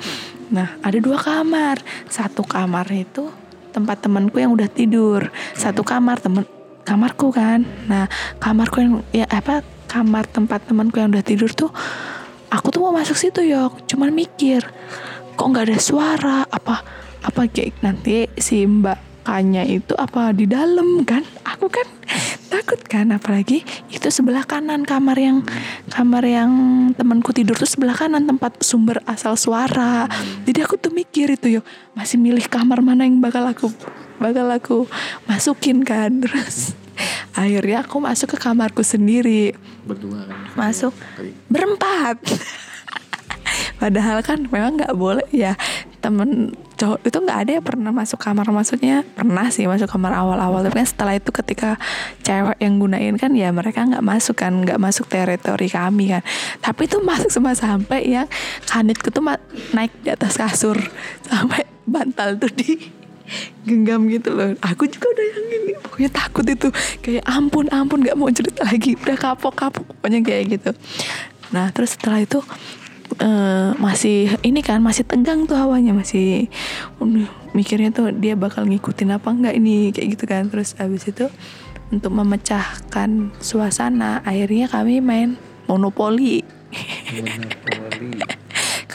[0.50, 1.78] Nah ada dua kamar.
[2.08, 3.30] Satu kamar itu
[3.70, 5.28] tempat temanku yang udah tidur.
[5.54, 6.48] Satu kamar temen
[6.82, 7.62] kamarku kan.
[7.86, 8.10] Nah
[8.42, 11.70] kamarku yang ya apa kamar tempat temanku yang udah tidur tuh
[12.50, 14.62] aku tuh mau masuk situ yok cuman mikir
[15.36, 16.38] kok nggak ada suara?
[16.48, 16.80] Apa
[17.22, 21.26] apa kayak nanti si mbak Kanya itu apa di dalam kan?
[21.42, 21.82] Aku kan
[22.46, 25.42] takut kan apalagi itu sebelah kanan kamar yang
[25.90, 26.50] kamar yang
[26.94, 30.06] temanku tidur tuh sebelah kanan tempat sumber asal suara.
[30.46, 31.62] Jadi aku tuh mikir itu yo.
[31.98, 33.66] Masih milih kamar mana yang bakal aku
[34.22, 34.86] bakal aku
[35.26, 36.78] masukin kan terus
[37.32, 39.56] akhirnya aku masuk ke kamarku sendiri.
[39.84, 40.38] Berdua kan?
[40.56, 40.92] Masuk.
[41.16, 41.32] Kali.
[41.48, 42.16] berempat.
[43.80, 45.54] Padahal kan memang nggak boleh ya.
[46.00, 48.48] Temen cowok itu nggak ada yang pernah masuk kamar.
[48.48, 50.64] Maksudnya pernah sih masuk kamar awal-awal.
[50.64, 51.76] Tapi kan setelah itu ketika
[52.24, 54.52] cewek yang gunain kan ya mereka nggak masuk kan.
[54.64, 56.22] Nggak masuk teritori kami kan.
[56.64, 58.28] Tapi itu masuk semua sampai yang
[58.64, 59.24] kanitku tuh
[59.76, 60.76] naik di atas kasur.
[61.28, 62.95] Sampai bantal tuh di
[63.66, 64.54] genggam gitu loh.
[64.62, 66.68] Aku juga udah yang ini pokoknya takut itu.
[67.02, 70.70] Kayak ampun ampun nggak mau cerita lagi udah kapok kapok pokoknya kayak gitu.
[71.52, 72.40] Nah terus setelah itu
[73.20, 76.50] eh, masih ini kan masih tegang tuh hawanya masih
[76.98, 80.48] uh, mikirnya tuh dia bakal ngikutin apa enggak ini kayak gitu kan.
[80.50, 81.26] Terus abis itu
[81.90, 85.38] untuk memecahkan suasana akhirnya kami main
[85.70, 86.42] monopoli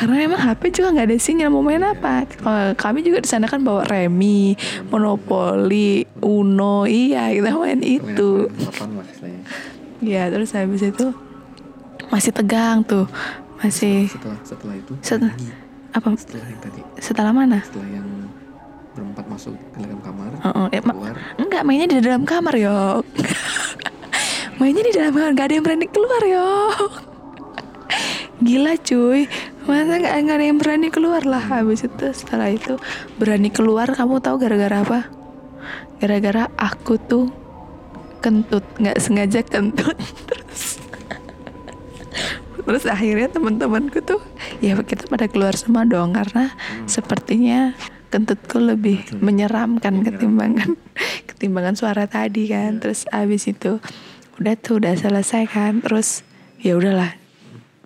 [0.01, 2.25] karena emang HP juga nggak ada sinyal mau main apa.
[2.25, 4.57] Kalau kami juga di sana kan bawa remi
[4.89, 8.49] monopoli uno iya kita main itu.
[8.49, 9.41] Papan lah istilahnya.
[10.01, 11.13] ya terus habis itu
[12.09, 13.05] masih tegang tuh.
[13.61, 14.93] Masih setelah setelah itu?
[14.99, 15.37] Setelah-
[15.91, 16.07] apa?
[16.17, 16.81] setelah yang tadi?
[16.97, 17.57] Setelah mana?
[17.61, 18.07] Setelah yang
[18.91, 20.33] berempat masuk ke dalam kamar
[20.73, 21.15] eh, ma- keluar.
[21.37, 23.05] Enggak mainnya di dalam kamar yok
[24.59, 26.91] mainnya di dalam kamar nggak ada yang berani keluar yok
[28.45, 29.31] gila cuy
[29.69, 32.77] masa nggak nggak ada yang berani keluar lah habis itu setelah itu.
[33.21, 34.99] Berani keluar kamu tahu gara-gara apa?
[36.01, 37.29] Gara-gara aku tuh
[38.21, 39.97] kentut nggak sengaja kentut.
[40.29, 40.79] Terus
[42.61, 44.21] terus akhirnya teman-temanku tuh
[44.61, 46.53] ya kita pada keluar semua dong karena
[46.85, 47.73] sepertinya
[48.13, 50.77] kentutku lebih menyeramkan ketimbangan
[51.25, 52.77] ketimbangan suara tadi kan.
[52.77, 53.81] Terus abis itu
[54.37, 55.81] udah tuh udah selesai kan.
[55.81, 56.21] Terus
[56.61, 57.20] ya udahlah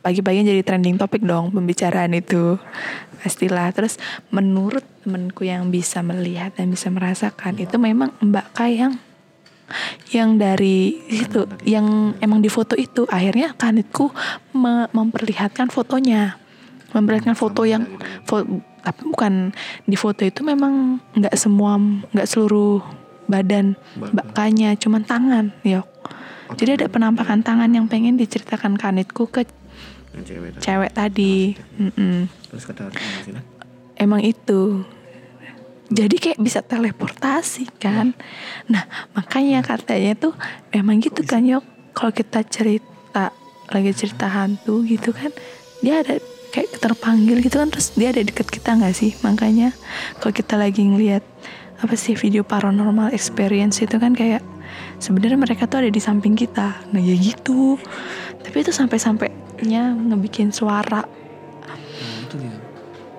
[0.06, 2.62] pagi-pagi jadi trending topik dong pembicaraan itu.
[3.26, 3.74] Pastilah.
[3.74, 3.98] Terus
[4.30, 9.02] menurut temenku yang bisa melihat dan bisa merasakan itu memang Mbak Kayang
[10.14, 14.14] yang dari itu yang emang di foto itu akhirnya kanitku
[14.54, 16.38] me- memperlihatkan fotonya.
[16.94, 17.90] Memperlihatkan foto yang
[18.30, 18.46] fo-
[18.86, 19.50] tapi bukan
[19.90, 21.82] di foto itu memang nggak semua
[22.14, 22.86] nggak seluruh
[23.26, 23.74] badan
[24.14, 25.90] bakanya cuman tangan yok
[26.54, 29.50] jadi ada penampakan tangan yang pengen diceritakan kanitku ke
[30.16, 30.64] yang cewek tadi.
[30.64, 31.36] cewek tadi.
[31.78, 32.18] Mm-mm.
[32.50, 32.88] terus kata
[33.28, 33.44] Sina
[34.00, 34.84] emang itu.
[35.86, 38.18] Jadi kayak bisa teleportasi kan.
[38.66, 40.34] Nah makanya katanya tuh
[40.74, 41.62] emang gitu kan yok.
[41.94, 43.32] Kalau kita cerita
[43.72, 45.34] lagi cerita hantu gitu kan
[45.82, 46.22] dia ada
[46.54, 49.14] kayak terpanggil gitu kan terus dia ada deket kita nggak sih?
[49.22, 49.78] Makanya
[50.20, 51.22] kalau kita lagi ngelihat
[51.76, 54.42] apa sih video paranormal experience itu kan kayak
[54.98, 56.82] sebenarnya mereka tuh ada di samping kita.
[56.90, 57.78] Nah ya gitu.
[58.42, 58.98] Tapi itu sampai
[59.56, 61.08] sampainya ngebikin suara.
[61.64, 61.80] Nah,
[62.28, 62.52] itu dia.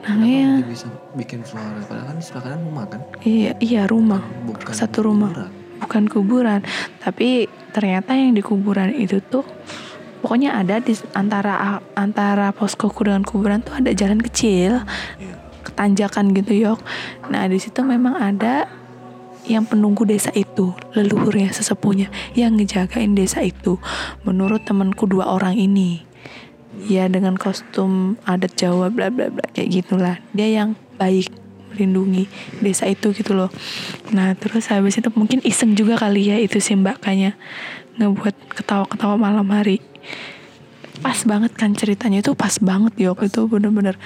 [0.05, 0.61] Nah iya.
[0.61, 0.85] bisa
[1.17, 1.81] bikin suara?
[1.89, 3.01] Padahal kan di sebelah kanan rumah kan?
[3.25, 4.21] Iya iya rumah.
[4.45, 5.33] Bukan satu rumah.
[5.33, 5.53] kuburan.
[5.81, 6.61] bukan kuburan.
[7.01, 9.49] Tapi ternyata yang di kuburan itu tuh
[10.21, 14.85] pokoknya ada di antara antara poskoku dengan kuburan tuh ada jalan kecil.
[15.17, 15.41] Iya.
[15.65, 16.79] ketanjakan gitu yok.
[17.33, 18.71] Nah di situ memang ada
[19.51, 23.81] yang penunggu desa itu leluhurnya sesepuhnya yang ngejagain desa itu.
[24.23, 26.06] Menurut temanku dua orang ini
[26.85, 30.21] ya dengan kostum adat Jawa bla bla bla kayak gitulah.
[30.37, 31.33] Dia yang baik
[31.73, 32.25] melindungi
[32.61, 33.53] desa itu gitu loh.
[34.13, 37.37] Nah terus habis itu mungkin iseng juga kali ya itu si mbak kayaknya
[38.01, 39.85] ngebuat ketawa-ketawa malam hari.
[41.05, 44.01] Pas banget kan ceritanya itu pas banget yok itu bener-bener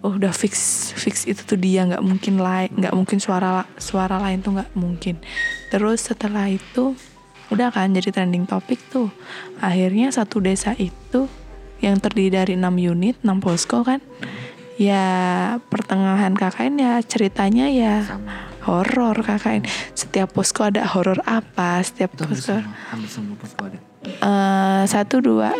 [0.00, 4.40] oh udah fix fix itu tuh dia nggak mungkin lain nggak mungkin suara suara lain
[4.40, 5.20] tuh nggak mungkin.
[5.68, 6.96] Terus setelah itu
[7.52, 9.12] udah kan jadi trending topik tuh.
[9.60, 11.28] Akhirnya satu desa itu
[11.80, 14.00] yang terdiri dari 6 unit 6 posko kan?
[14.76, 15.04] Ya
[15.72, 18.04] pertengahan KKN ya ceritanya ya
[18.68, 19.64] horor KKN
[19.96, 21.80] setiap posko ada horor apa?
[21.80, 22.60] Setiap Itu posko
[22.92, 23.78] hampir semua posko ada.
[24.04, 25.56] eh satu dua.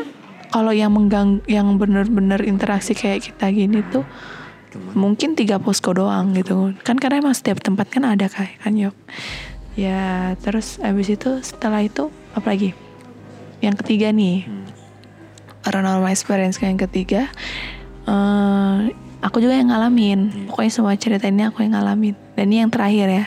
[0.53, 4.07] Kalau yang menggang yang bener-bener interaksi kayak kita gini tuh
[4.77, 7.01] Cuman mungkin tiga posko doang gitu kan.
[7.01, 8.93] Karena emang setiap tempat kan ada kayak kan yok?
[9.77, 12.77] Ya terus abis itu setelah itu apa lagi?
[13.65, 14.45] Yang ketiga nih.
[14.45, 14.69] Hmm,
[15.67, 17.27] paranormal experience yang ketiga
[18.07, 18.95] eh
[19.27, 20.21] aku juga yang ngalamin.
[20.31, 20.47] Iya.
[20.51, 22.15] pokoknya semua cerita ini aku yang ngalamin.
[22.39, 23.27] Dan ini yang terakhir ya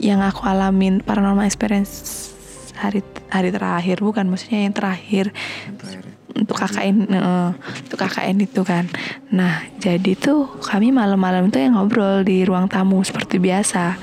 [0.00, 2.30] yang aku alamin paranormal experience
[2.78, 3.98] hari hari terakhir.
[4.00, 6.04] Bukan maksudnya yang terakhir yang terakhir.
[6.30, 8.86] untuk KKN eh, untuk KKN itu kan.
[9.34, 13.98] Nah jadi tuh kami malam-malam itu yang ngobrol di ruang tamu seperti biasa.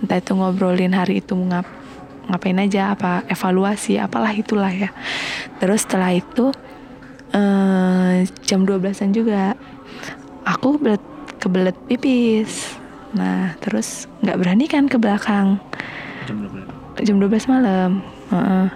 [0.00, 1.68] Entah itu ngobrolin hari itu mau ngap
[2.26, 4.90] ngapain aja apa evaluasi apalah itulah ya.
[5.62, 6.50] Terus setelah itu
[7.32, 9.54] eh, jam 12-an juga
[10.46, 11.02] aku belet,
[11.40, 12.76] kebelet pipis
[13.16, 15.58] nah terus nggak berani kan ke belakang
[16.26, 16.74] Jam berapa?
[17.06, 18.02] jam 12 malam.
[18.34, 18.66] Heeh.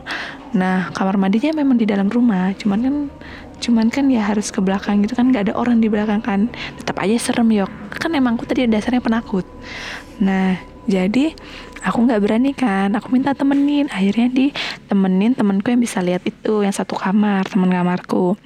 [0.54, 2.96] Nah kamar mandinya memang di dalam rumah, cuman kan
[3.60, 6.48] cuman kan ya harus ke belakang gitu kan nggak ada orang di belakang kan
[6.80, 7.68] tetap aja serem yok
[8.00, 9.44] kan emang aku tadi dasarnya penakut
[10.16, 10.56] nah
[10.88, 11.36] jadi
[11.80, 13.88] aku nggak berani kan aku minta temenin.
[13.92, 18.36] Akhirnya ditemenin temenku yang bisa lihat itu yang satu kamar teman kamarku.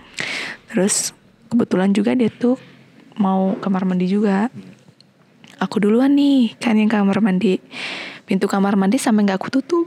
[0.70, 1.14] Terus
[1.50, 2.58] kebetulan juga dia tuh
[3.18, 4.50] mau kamar mandi juga.
[5.62, 7.58] Aku duluan nih kan yang kamar mandi.
[8.24, 9.86] Pintu kamar mandi sampai nggak aku tutup.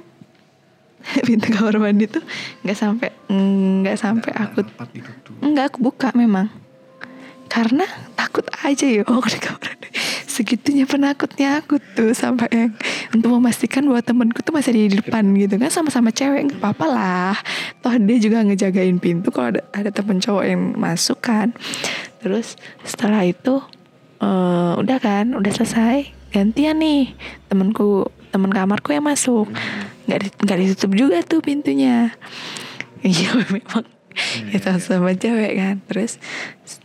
[1.28, 2.24] Pintu kamar mandi tuh
[2.64, 3.10] nggak sampai
[3.84, 4.60] nggak sampai aku
[5.40, 6.52] nggak aku buka memang
[7.48, 7.84] karena
[8.14, 9.90] takut aja ya oh di kamar mandi
[10.38, 12.72] segitunya penakutnya aku tuh sampai yang
[13.10, 17.36] untuk memastikan bahwa temanku tuh masih di depan gitu kan sama-sama cewek nggak apa-apa lah.
[17.82, 21.58] Toh dia juga ngejagain pintu kalau ada ada temen cowok yang masuk kan.
[22.22, 22.54] Terus
[22.86, 23.66] setelah itu
[24.22, 27.18] eh, udah kan udah selesai gantian nih.
[27.50, 29.50] Temenku temen kamarku yang masuk.
[30.06, 32.14] Nggak nggak ditutup juga tuh pintunya.
[33.06, 33.86] Iya memang
[34.56, 36.18] itu sama cewek kan terus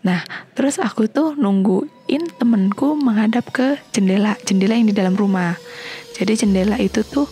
[0.04, 5.56] nah terus aku tuh nungguin temenku menghadap ke jendela jendela yang di dalam rumah
[6.12, 7.26] jadi jendela itu tuh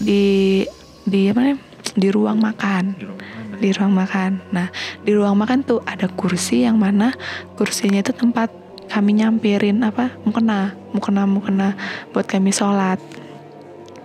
[0.00, 0.64] di
[1.06, 1.60] di apa namanya
[1.94, 3.44] di ruang makan Di ruang mana?
[3.54, 4.30] di ruang makan.
[4.50, 4.68] Nah,
[5.06, 7.14] di ruang makan tuh ada kursi yang mana
[7.54, 8.50] kursinya itu tempat
[8.90, 11.68] kami nyampirin apa mukena, mukena, mukena
[12.12, 13.00] buat kami sholat.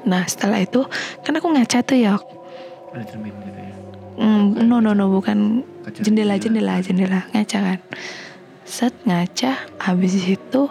[0.08, 0.86] Nah, setelah itu
[1.26, 2.15] kan aku ngaca tuh ya.
[4.20, 6.84] Mm, no no no bukan Kaca jendela jendela.
[6.84, 7.80] jendela ngaca kan.
[8.68, 10.68] Set ngaca, habis itu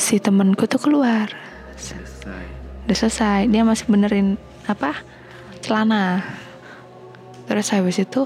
[0.00, 1.28] si temenku tuh keluar.
[1.76, 2.44] Selesai.
[2.88, 4.96] Udah selesai, dia masih benerin apa
[5.60, 6.24] celana.
[7.44, 8.24] Terus habis itu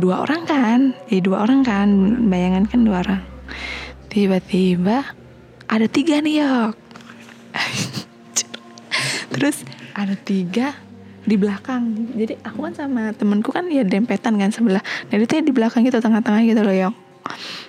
[0.00, 0.80] dua orang kan,
[1.12, 1.88] eh dua orang kan,
[2.32, 3.22] bayangan kan dua orang.
[4.08, 5.04] Tiba-tiba
[5.68, 6.74] ada tiga nih yok.
[9.36, 10.85] Terus ada tiga
[11.26, 12.14] di belakang.
[12.14, 14.80] Jadi aku kan sama temenku kan ya dempetan kan sebelah.
[15.10, 16.94] Nah itu ya di belakang gitu tengah-tengah gitu loh yok.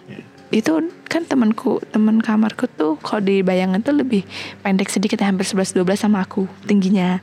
[0.08, 0.18] Ya.
[0.48, 0.80] Itu
[1.12, 4.24] kan temanku, teman kamarku tuh kalau di bayangan tuh lebih
[4.64, 7.20] pendek sedikit ya, hampir 11-12 sama aku tingginya.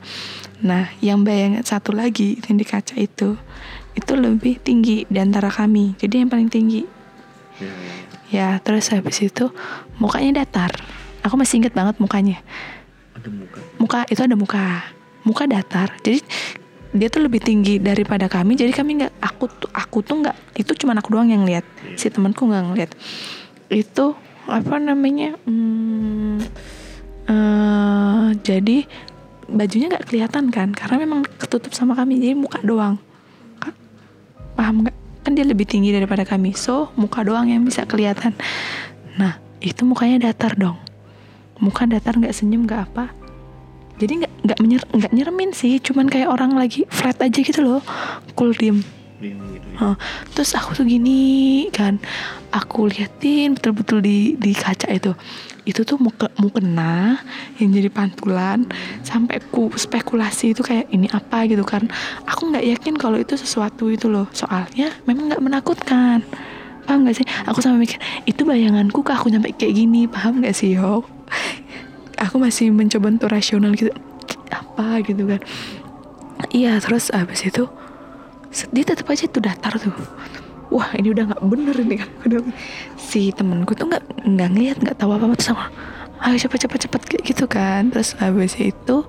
[0.61, 3.39] Nah, yang bayangan satu lagi yang di kaca itu
[3.95, 5.95] itu lebih tinggi di antara kami.
[5.97, 6.83] Jadi yang paling tinggi.
[7.57, 7.95] Ya, ya, ya.
[8.25, 9.49] Ya, terus habis itu
[9.95, 10.75] mukanya datar.
[11.23, 12.43] Aku masih inget banget mukanya.
[13.15, 13.59] Ada muka.
[13.79, 14.94] Muka itu ada muka.
[15.25, 15.91] Muka datar.
[16.05, 16.21] Jadi
[16.95, 18.55] dia tuh lebih tinggi daripada kami.
[18.55, 21.65] Jadi kami nggak aku tuh aku tuh nggak itu cuma aku doang yang lihat.
[21.99, 22.91] Si temanku nggak ngeliat.
[23.67, 24.15] Itu
[24.45, 25.35] apa namanya?
[25.43, 26.39] Hmm,
[27.25, 28.85] eh, jadi
[29.45, 32.97] bajunya nggak kelihatan kan karena memang ketutup sama kami jadi muka doang
[34.57, 38.33] paham nggak kan dia lebih tinggi daripada kami so muka doang yang bisa kelihatan
[39.19, 40.79] nah itu mukanya datar dong
[41.59, 43.11] muka datar nggak senyum nggak apa
[43.95, 47.81] jadi nggak nggak menyer nggak nyeremin sih cuman kayak orang lagi flat aja gitu loh
[48.35, 48.83] cool diem.
[49.15, 49.39] Gitu
[49.79, 49.95] ya.
[50.35, 51.97] Terus aku tuh gini kan
[52.51, 55.15] aku liatin betul-betul di di kaca itu.
[55.65, 57.17] Itu tuh mau ke, mau kena
[57.57, 58.67] yang jadi pantulan
[59.01, 61.47] sampai ku spekulasi itu kayak ini apa?
[61.47, 61.87] gitu kan.
[62.27, 66.21] Aku nggak yakin kalau itu sesuatu itu loh soalnya memang nggak menakutkan.
[66.85, 67.25] Paham gak sih?
[67.49, 67.97] Aku sampai mikir
[68.29, 70.05] itu bayanganku kah aku nyampe kayak gini?
[70.05, 71.01] Paham gak sih yo
[72.17, 73.91] aku masih mencoba untuk rasional gitu.
[74.51, 75.41] Apa gitu kan.
[76.51, 77.67] Iya terus abis itu
[78.71, 79.91] dia tetap aja tuh datar tuh.
[80.71, 82.09] Wah ini udah nggak bener ini kan.
[82.95, 85.65] Si temenku tuh nggak nggak ngeliat nggak tahu apa apa tuh sama
[86.25, 87.91] ayo cepet cepet cepet gitu kan.
[87.91, 89.05] Terus habis itu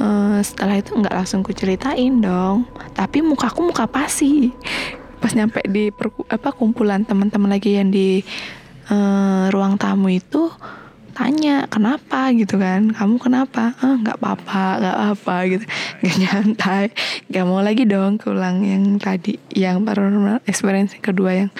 [0.00, 2.68] eh, setelah itu nggak langsung ku ceritain dong.
[2.96, 4.52] Tapi mukaku muka pasi.
[5.18, 5.90] Pas nyampe di
[6.30, 8.22] apa kumpulan teman-teman lagi yang di
[8.88, 10.48] eh, ruang tamu itu
[11.18, 12.30] tanya kenapa?
[12.30, 12.94] gitu kan.
[12.94, 13.74] Kamu kenapa?
[13.82, 15.64] Ah nggak apa-apa nggak apa gitu.
[15.98, 16.84] Nggak nyantai
[17.26, 21.50] nggak mau lagi dong keulang yang tadi yang paranormal experience kedua yang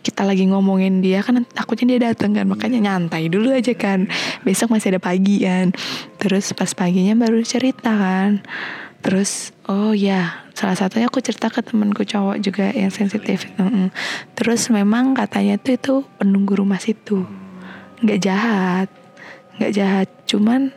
[0.00, 2.48] kita lagi ngomongin dia kan takutnya dia datang kan.
[2.48, 4.08] Makanya nyantai dulu aja kan.
[4.48, 5.76] Besok masih ada pagi kan.
[6.16, 8.40] Terus pas paginya baru cerita kan.
[9.04, 13.44] Terus oh ya salah satunya aku cerita ke temanku cowok juga yang sensitif.
[14.40, 17.45] Terus memang katanya tuh itu penunggu rumah situ
[18.02, 18.88] nggak jahat
[19.56, 20.08] nggak jahat.
[20.28, 20.72] Cuman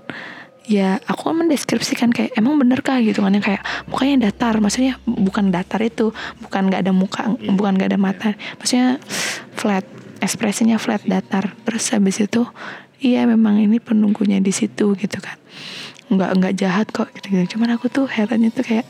[0.70, 3.02] ya aku kan mendeskripsikan kayak emang bener kah?
[3.02, 4.58] gitu kan yang kayak mukanya datar.
[4.60, 8.30] Maksudnya bukan datar itu bukan nggak ada muka bukan nggak ada mata.
[8.60, 8.98] Maksudnya
[9.56, 9.86] flat
[10.24, 11.54] ekspresinya flat datar.
[11.68, 12.48] Terus habis itu
[13.00, 15.38] iya memang ini penunggunya di situ gitu kan.
[16.10, 18.88] Nggak nggak jahat kok gitu, gitu cuman aku tuh herannya tuh kayak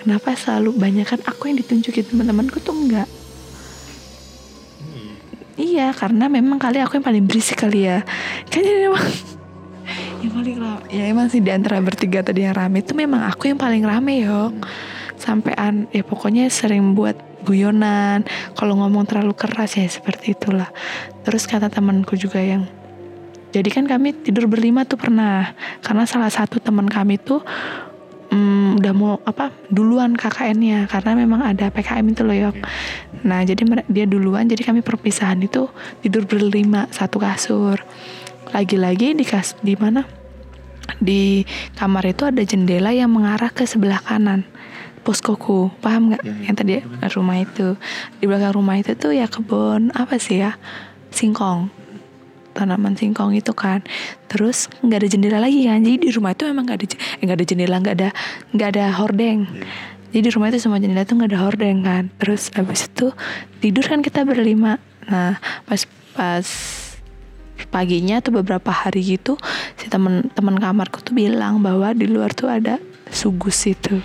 [0.00, 1.06] kenapa selalu banyak?
[1.06, 3.06] Kan aku yang ditunjukin teman-temanku tuh enggak
[5.56, 8.04] Iya, karena memang kali aku yang paling berisik kali ya.
[8.52, 9.04] Kayaknya memang
[10.22, 10.84] yang paling rame.
[10.92, 14.20] Ya emang sih di antara bertiga tadi yang rame itu memang aku yang paling rame
[14.20, 14.52] yo.
[15.16, 17.16] Sampean ya pokoknya sering buat
[17.48, 18.28] guyonan.
[18.52, 20.68] Kalau ngomong terlalu keras ya seperti itulah.
[21.24, 22.68] Terus kata temanku juga yang
[23.56, 27.40] jadi kan kami tidur berlima tuh pernah karena salah satu teman kami tuh
[28.30, 32.56] mm, udah mau apa duluan KKN-nya karena memang ada PKM itu loh yok.
[33.26, 35.70] Nah jadi dia duluan jadi kami perpisahan itu
[36.02, 37.80] tidur berlima satu kasur.
[38.54, 40.06] Lagi-lagi di kas di mana
[41.02, 41.42] di
[41.74, 44.46] kamar itu ada jendela yang mengarah ke sebelah kanan
[45.06, 46.42] poskoku paham nggak Ya, ya.
[46.50, 46.74] yang tadi
[47.14, 47.78] rumah itu
[48.18, 50.58] di belakang rumah itu tuh ya kebun apa sih ya
[51.14, 51.70] singkong
[52.56, 53.84] tanaman singkong itu kan.
[54.32, 55.84] Terus nggak ada jendela lagi kan.
[55.84, 58.08] Jadi di rumah itu emang nggak ada eh, nggak ada jendela nggak ada
[58.56, 59.38] nggak ada hordeng.
[60.10, 62.04] Jadi di rumah itu semua jendela tuh nggak ada hordeng kan.
[62.16, 63.12] Terus habis itu
[63.60, 64.80] tidur kan kita berlima.
[65.04, 65.36] Nah
[65.68, 65.84] pas
[66.16, 66.48] pas
[67.68, 69.36] paginya tuh beberapa hari gitu
[69.76, 72.80] si temen teman kamarku tuh bilang bahwa di luar tuh ada
[73.12, 74.00] sugus itu.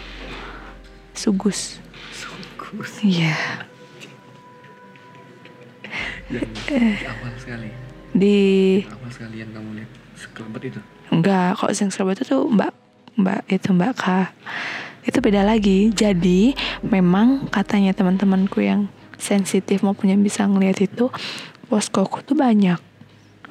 [1.16, 1.80] Sugus.
[3.04, 3.36] Iya.
[6.32, 7.81] Yang awal sekali.
[8.12, 8.38] Di
[8.88, 10.80] Awal sekali yang kamu lihat sekelebat itu.
[11.12, 12.74] Enggak, kok yang Surabaya itu tuh Mbak
[13.20, 14.06] Mbak itu Mbak K.
[15.04, 15.92] Itu beda lagi.
[15.92, 16.56] Jadi
[16.86, 18.88] memang katanya teman-temanku yang
[19.20, 21.12] sensitif maupun yang bisa ngelihat itu
[21.68, 22.80] poskoku tuh banyak.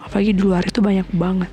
[0.01, 1.53] Apalagi di luar itu banyak banget.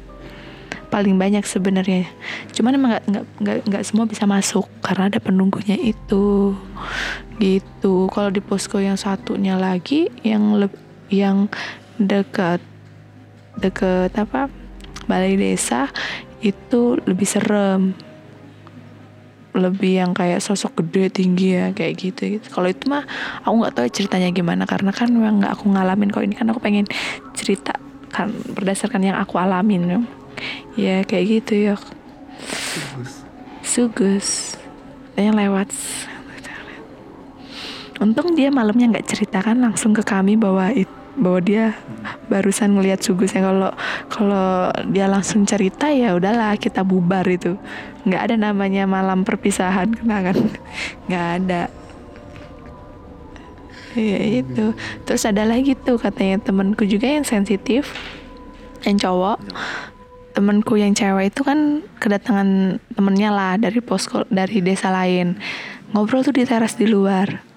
[0.87, 2.07] Paling banyak sebenarnya.
[2.55, 6.55] Cuman emang nggak nggak nggak nggak semua bisa masuk karena ada penunggunya itu.
[7.37, 8.07] Gitu.
[8.07, 10.55] Kalau di posko yang satunya lagi yang
[11.11, 11.51] yang
[11.99, 12.63] dekat
[13.57, 14.49] deket apa
[15.09, 15.89] balai desa
[16.43, 17.95] itu lebih serem.
[19.57, 22.45] Lebih yang kayak sosok gede tinggi ya kayak gitu, gitu.
[22.53, 23.01] kalau itu mah
[23.41, 26.13] aku nggak tahu ceritanya gimana karena kan memang nggak aku ngalamin.
[26.13, 26.85] Kok ini kan aku pengen
[27.33, 27.73] cerita
[28.13, 29.99] kan berdasarkan yang aku alamin ya,
[30.77, 31.75] ya kayak gitu ya.
[31.77, 33.25] Bagus.
[33.65, 34.27] sugus.
[35.17, 35.69] Yang lewat.
[37.97, 40.85] Untung dia malamnya nggak ceritakan langsung ke kami bahwa it,
[41.17, 41.73] bahwa dia
[42.29, 43.41] barusan ngelihat sugusnya.
[43.41, 43.71] Kalau
[44.07, 47.57] kalau dia langsung cerita ya udahlah kita bubar itu.
[48.05, 50.37] Nggak ada namanya malam perpisahan kenangan.
[51.09, 51.61] Nggak ada.
[53.97, 54.77] Ya itu.
[55.09, 57.97] Terus ada lagi tuh katanya temanku juga yang sensitif
[58.85, 59.41] yang cowok.
[60.37, 65.41] Temanku yang cewek itu kan kedatangan temennya lah dari posko dari desa lain.
[65.97, 67.56] Ngobrol tuh di teras di luar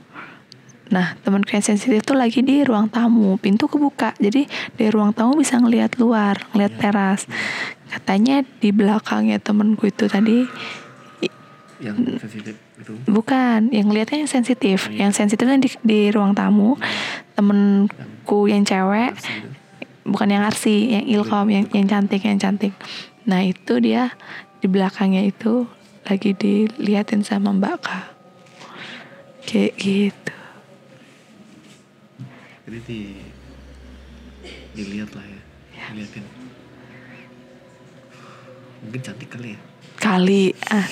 [0.91, 4.13] nah temanku yang sensitif tuh lagi di ruang tamu pintu kebuka.
[4.19, 7.31] Jadi dari ruang tamu bisa ngelihat luar ngelihat teras.
[7.91, 10.47] Katanya di belakangnya temanku itu tadi
[11.81, 12.93] Yang sensitif itu.
[13.09, 14.93] bukan yang ngelihatnya yang sensitif.
[14.93, 16.77] Yang sensitifnya di, di ruang tamu.
[17.39, 19.17] Temenku yang cewek
[20.05, 22.75] bukan yang arsi yang ilkom yang yang cantik yang cantik.
[23.31, 24.11] Nah itu dia
[24.61, 25.71] di belakangnya itu
[26.05, 27.89] lagi diliatin sama Mbak K.
[29.47, 30.40] Kayak gitu.
[32.71, 33.03] Jadi di
[34.79, 35.43] dilihat lah ya,
[35.91, 36.23] diliatin.
[38.87, 39.61] Mungkin cantik kali ya.
[39.99, 40.87] Kali ah.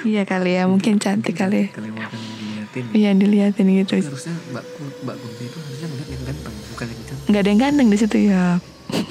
[0.00, 1.68] Iya kali ya, mungkin cantik kali.
[1.68, 1.76] ya.
[1.76, 2.84] Kali makan diliatin.
[2.96, 4.00] Iya diliatin gitu.
[4.00, 4.64] Tapi harusnya Mbak
[5.04, 7.26] Mbak Kunti itu harusnya ngeliat yang ganteng, bukan yang cantik.
[7.28, 8.44] nggak ada yang ganteng di situ ya.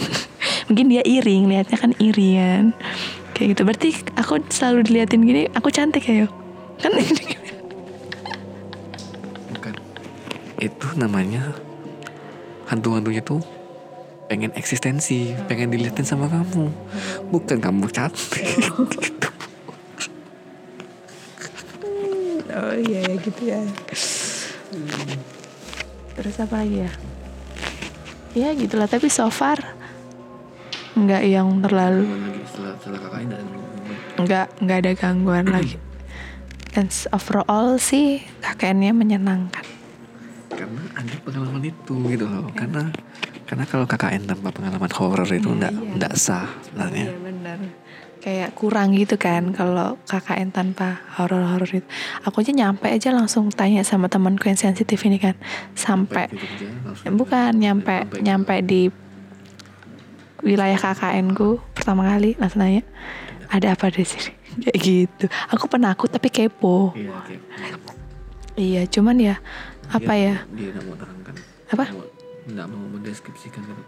[0.66, 2.66] mungkin dia iri, lihatnya kan iri kan.
[3.38, 3.62] Kayak gitu.
[3.70, 6.34] Berarti aku selalu diliatin gini, aku cantik ya, yuk.
[6.82, 7.38] Kan Bukan.
[10.60, 11.56] Itu namanya
[12.68, 13.40] hantu-hantunya tuh
[14.30, 16.70] pengen eksistensi, pengen diliatin sama kamu.
[17.34, 18.46] Bukan kamu cantik.
[18.94, 19.30] gitu.
[22.50, 23.62] Oh iya ya gitu ya.
[26.18, 26.92] Terus apa lagi ya?
[28.36, 29.62] Ya gitulah tapi so far
[30.98, 33.38] nggak yang terlalu lagi setelah setelah kakaknya
[34.20, 35.78] nggak nggak ada gangguan lagi.
[36.74, 39.79] Dan overall sih KKN-nya menyenangkan.
[40.60, 42.92] Karena ada pengalaman itu gitu loh karena
[43.48, 45.90] karena kalau KKN tanpa pengalaman horor itu Iya, enggak iya.
[45.90, 47.60] enggak sah sebenarnya Iya benar.
[48.20, 51.88] Kayak kurang gitu kan kalau KKN tanpa horor-horor itu.
[52.22, 55.40] Aku aja nyampe aja langsung tanya sama temanku yang sensitif ini kan.
[55.72, 58.82] Sampai Jogja langsung Eh, bukan nyampe Sampai- nyampe di
[60.40, 62.84] wilayah KKN ku pertama kali langsung nanya
[63.50, 64.32] ada apa di sini
[64.64, 67.16] kayak gitu aku penakut tapi kepo iya
[68.56, 69.36] iya cuman ya
[69.90, 70.36] apa dia, ya?
[70.54, 71.36] dia nggak mau terangkan.
[71.74, 71.86] Apa?
[72.50, 73.84] Nggak mau- mendeskripsikan gitu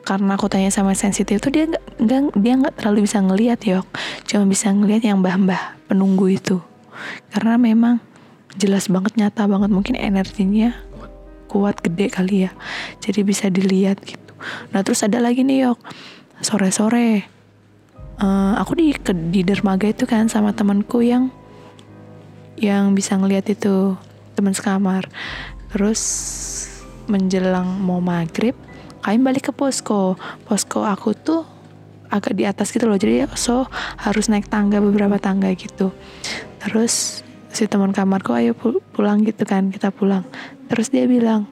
[0.00, 3.86] karena aku tanya sama sensitif tuh dia nggak dia nggak terlalu bisa ngelihat yok.
[4.26, 6.58] Cuma bisa ngelihat yang mbah-mbah penunggu itu.
[7.30, 8.02] Karena memang
[8.58, 11.12] jelas banget nyata banget mungkin energinya kuat.
[11.46, 12.50] kuat gede kali ya.
[12.98, 14.32] Jadi bisa dilihat gitu.
[14.74, 15.78] Nah terus ada lagi nih yok.
[16.42, 17.28] Sore sore
[18.56, 21.32] aku di ke, di dermaga itu kan sama temanku yang
[22.60, 23.96] yang bisa ngelihat itu
[24.40, 25.04] teman sekamar.
[25.70, 26.00] Terus
[27.06, 28.56] menjelang mau maghrib
[29.04, 30.16] kami balik ke posko.
[30.48, 31.44] Posko aku tuh
[32.10, 33.70] agak di atas gitu loh jadi so
[34.02, 35.94] harus naik tangga beberapa tangga gitu.
[36.58, 40.26] Terus si teman kamarku ayo pu- pulang gitu kan kita pulang.
[40.68, 41.46] Terus dia bilang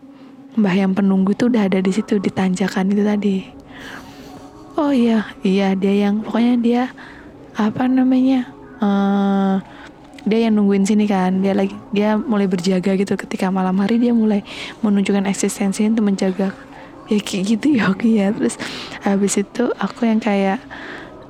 [0.59, 3.37] mbah yang penunggu tuh udah ada di situ di tanjakan itu tadi.
[4.79, 6.83] Oh iya iya dia yang pokoknya dia
[7.59, 8.47] apa namanya
[8.79, 9.57] eh
[10.27, 11.45] dia yang nungguin sini kan.
[11.45, 13.15] Dia lagi dia mulai berjaga gitu.
[13.15, 14.43] Ketika malam hari dia mulai
[14.83, 16.49] menunjukkan eksistensinya untuk menjaga.
[17.09, 18.35] Ya kayak gitu ya oke ya.
[18.35, 18.57] Terus
[19.05, 20.59] habis itu aku yang kayak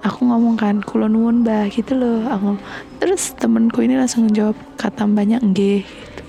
[0.01, 2.25] aku ngomong kan kulon nuwun mbah gitu loh.
[2.31, 2.57] Aku
[3.03, 6.23] terus temenku ini langsung jawab kata banyak nggih gitu.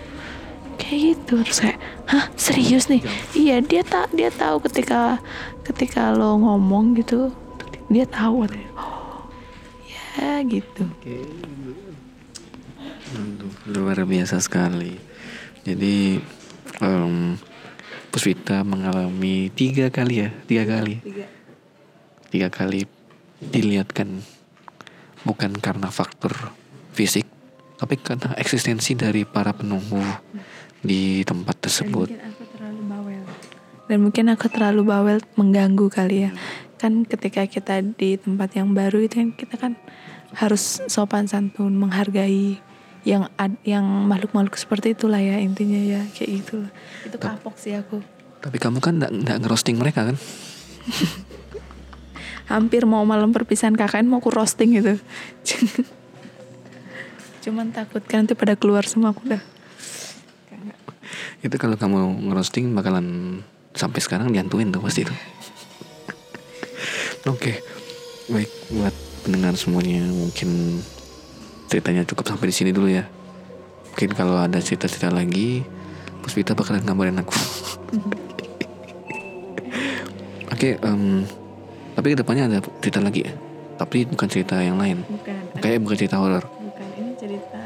[0.77, 1.33] Kayak gitu.
[1.45, 1.79] Terus kayak
[2.09, 3.01] hah serius nih?
[3.37, 5.21] Iya dia tak dia tahu ketika
[5.65, 7.31] ketika lo ngomong gitu
[7.89, 8.69] dia tahu katanya.
[8.77, 9.25] Oh
[10.17, 10.85] ya gitu.
[10.85, 11.25] Oke
[13.17, 14.93] Aduh, luar biasa sekali.
[15.65, 16.21] Jadi
[16.83, 17.37] em,
[18.09, 20.29] Puspita mengalami tiga kali ya?
[20.49, 20.97] Tiga kali?
[22.29, 22.49] Tiga.
[22.49, 22.85] Kali
[23.39, 24.21] dilihatkan
[25.25, 26.53] bukan karena faktor
[26.93, 27.25] fisik
[27.79, 30.03] tapi karena eksistensi dari para penunggu
[30.83, 32.11] di tempat tersebut.
[32.11, 33.23] Dan mungkin aku terlalu bawel.
[33.87, 36.31] Dan mungkin aku terlalu bawel mengganggu kali ya.
[36.75, 39.73] Kan ketika kita di tempat yang baru itu kan kita kan
[40.35, 42.59] harus sopan santun, menghargai
[43.07, 46.71] yang ad- yang makhluk-makhluk seperti itulah ya intinya ya kayak gitulah.
[47.07, 47.99] Itu kapok sih aku.
[48.39, 50.15] tapi kamu kan nggak nggak ngerosting mereka kan
[52.51, 54.95] Hampir mau malam perpisahan KKN mau aku roasting gitu.
[57.43, 59.43] Cuman takut kan nanti pada keluar semua aku udah.
[61.45, 63.39] itu kalau kamu ngerosting bakalan
[63.75, 65.13] sampai sekarang dihantuin tuh pasti itu
[67.29, 67.53] oke
[68.27, 70.81] baik buat pendengar semuanya mungkin
[71.69, 73.05] ceritanya cukup sampai di sini dulu ya
[73.93, 75.61] mungkin kalau ada cerita-cerita lagi
[76.19, 77.31] Puspita bakalan ngabarin aku
[80.53, 81.23] oke em,
[81.95, 83.33] tapi ke depannya ada cerita lagi ya
[83.79, 85.61] tapi bukan cerita yang lain Bukan.
[85.61, 87.63] kayak bukan cerita horor Bukan, ini cerita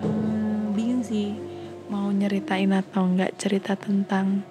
[0.00, 1.36] hmm, bingung sih
[1.90, 4.46] mau nyeritain atau enggak cerita tentang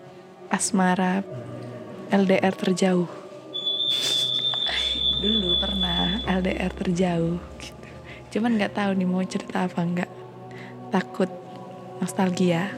[0.51, 1.23] asmara
[2.09, 3.05] LDR terjauh.
[5.23, 7.78] Dulu pernah LDR terjauh gitu.
[8.29, 10.09] Cuman nggak tahu nih mau cerita apa enggak.
[10.93, 11.29] Takut
[12.01, 12.69] nostalgia.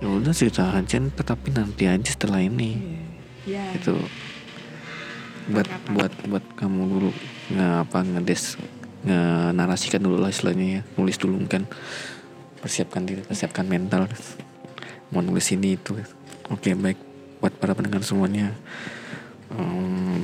[0.00, 2.98] ya udah cerita aja tapi nanti aja setelah ini.
[3.48, 3.72] Ya.
[3.72, 3.96] itu
[5.50, 7.10] buat buat buat kamu dulu.
[7.50, 8.54] Nggak apa ngedes
[9.00, 9.20] nge
[9.56, 10.80] narasikan dulu lah istilahnya ya.
[10.94, 11.66] Nulis dulu kan.
[12.62, 14.06] Persiapkan diri persiapkan mental.
[15.10, 15.98] Mau nulis ini itu.
[16.54, 16.98] Oke baik.
[17.42, 18.54] Buat para pendengar semuanya.
[19.50, 20.22] Um,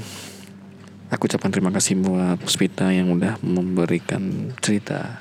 [1.08, 5.20] aku ucapkan terima kasih buat Puspita yang udah memberikan cerita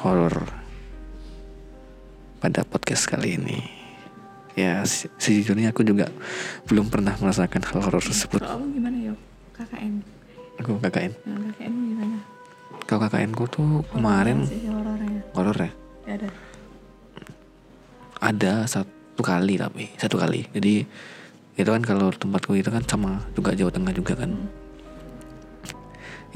[0.00, 0.48] horor
[2.40, 3.58] pada podcast kali ini.
[4.56, 6.08] Ya se- sejujurnya aku juga
[6.64, 8.40] belum pernah merasakan hal horor tersebut.
[8.40, 9.18] Kalau kamu gimana yuk?
[9.52, 9.94] KKN.
[10.64, 11.12] Aku KKN.
[11.28, 12.16] Nah, KKN gimana?
[12.86, 14.48] Kau KKN ku tuh kemarin
[15.36, 15.70] horor ya.
[16.06, 16.28] Ya ada.
[18.16, 20.48] Ada satu kali tapi satu kali.
[20.56, 20.88] Jadi
[21.56, 24.32] itu kan kalau tempatku itu kan sama juga Jawa Tengah juga kan.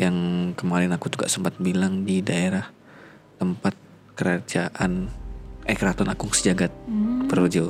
[0.01, 0.16] Yang
[0.57, 2.64] kemarin aku juga sempat bilang di daerah
[3.36, 3.76] tempat
[4.16, 5.12] kerajaan
[5.68, 7.68] eh keraton Agung Sejagat Hmm, Projo.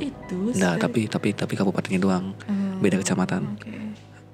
[0.55, 2.31] Nah, tapi tapi tapi kabupatennya doang.
[2.47, 3.59] Hmm, Beda kecamatan.
[3.59, 3.71] Oke.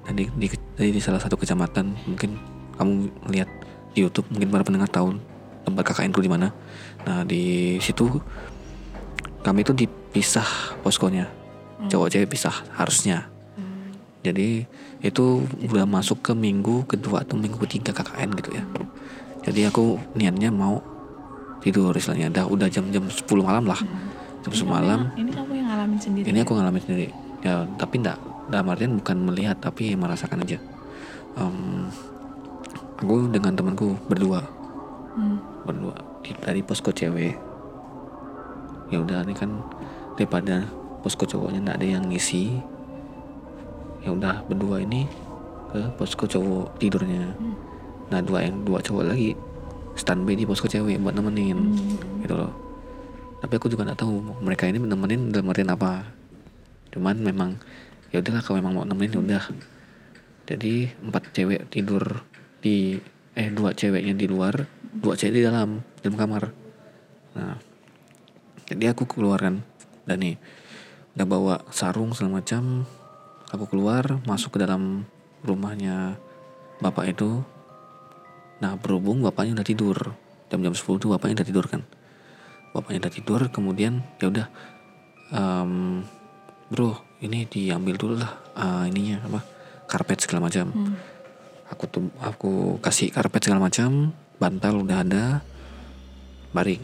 [0.06, 0.48] Dan di, di,
[0.94, 2.38] di, salah satu kecamatan mungkin
[2.78, 2.94] kamu
[3.34, 3.50] lihat
[3.92, 5.18] di YouTube mungkin para pendengar tahu
[5.66, 6.54] tempat KKN ku di mana.
[7.04, 8.08] Nah di situ
[9.42, 11.28] kami itu dipisah poskonya
[11.86, 13.30] cowok cewek pisah harusnya.
[14.28, 14.32] Hmm.
[14.36, 14.50] Jadi
[15.08, 15.26] itu
[15.72, 18.64] udah masuk ke minggu kedua atau minggu ketiga KKN gitu ya.
[19.48, 20.84] Jadi aku niatnya mau
[21.64, 22.28] tidur istilahnya.
[22.28, 23.80] Dah udah jam-jam 10 malam lah.
[24.44, 25.00] Jam 10 Ini kamu malam.
[25.16, 26.26] Ini kamu yang ngalamin sendiri.
[26.28, 26.44] Ini ya?
[26.44, 27.08] aku ngalamin sendiri.
[27.46, 28.20] Ya, tapi enggak
[28.52, 30.60] dalam artian bukan melihat tapi merasakan aja.
[31.38, 31.88] Em,
[33.00, 34.42] aku dengan temanku berdua,
[35.16, 35.40] Hmm.
[35.64, 35.96] berdua
[36.44, 37.36] dari posko cewek.
[38.92, 39.64] Ya udah ini kan
[40.16, 40.68] daripada
[41.04, 42.77] posko cowoknya enggak ada yang ngisi.
[44.08, 45.04] Ya udah berdua ini
[45.76, 47.36] ke posko cowok tidurnya.
[48.08, 49.36] Nah dua yang dua cowok lagi
[50.00, 52.24] standby di posko cewek buat nemenin Hmm.
[52.24, 52.56] gitu loh.
[53.44, 56.08] Tapi aku juga nggak tahu mereka ini nemenin dalam artian apa.
[56.96, 57.60] Cuman memang
[58.16, 59.44] ya udahlah kalau memang mau nemenin ya udah.
[60.48, 62.24] Jadi empat cewek tidur
[62.64, 62.96] di
[63.36, 64.64] eh dua ceweknya di luar
[64.96, 66.44] dua cewek di dalam dalam kamar.
[67.36, 67.60] Nah
[68.72, 69.68] jadi aku keluar kan
[70.08, 70.40] dan nih
[71.20, 72.88] udah bawa sarung segala macam
[73.52, 75.08] aku keluar masuk ke dalam
[75.44, 76.20] rumahnya
[76.84, 77.44] bapak itu.
[78.58, 79.98] Nah berhubung bapaknya udah tidur
[80.48, 81.82] Jam-jam 10 tuh bapaknya udah tidur kan.
[82.72, 84.48] Bapaknya udah tidur kemudian ya udah
[85.36, 86.04] em,
[86.68, 89.40] Bro ini diambil dulu lah ah, ininya apa
[89.88, 90.68] karpet segala macam.
[90.72, 90.96] Hmm.
[91.68, 95.44] aku tuh aku kasih karpet segala macam bantal udah ada
[96.56, 96.80] baring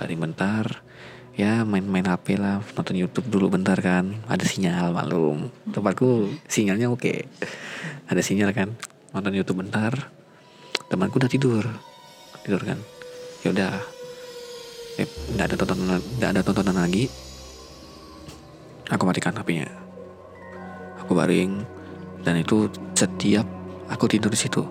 [0.00, 0.80] baring bentar
[1.34, 4.14] ya main-main HP lah nonton YouTube dulu bentar kan.
[4.30, 7.26] Ada sinyal malum tempatku sinyalnya oke.
[8.10, 8.74] Ada sinyal kan
[9.10, 9.92] nonton YouTube bentar
[10.90, 11.64] temanku udah tidur.
[12.46, 12.78] Tidur kan?
[13.42, 13.72] Ya udah.
[14.94, 17.10] Eh, nggak ada tontonan nggak ada tontonan lagi.
[18.92, 19.84] Aku matikan HP-nya
[21.04, 21.60] aku baring
[22.24, 23.44] dan itu setiap
[23.92, 24.64] aku tidur di situ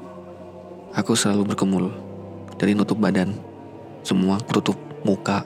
[0.97, 1.93] aku selalu berkemul.
[2.57, 3.37] Jadi nutup badan
[4.01, 5.45] semua aku tutup muka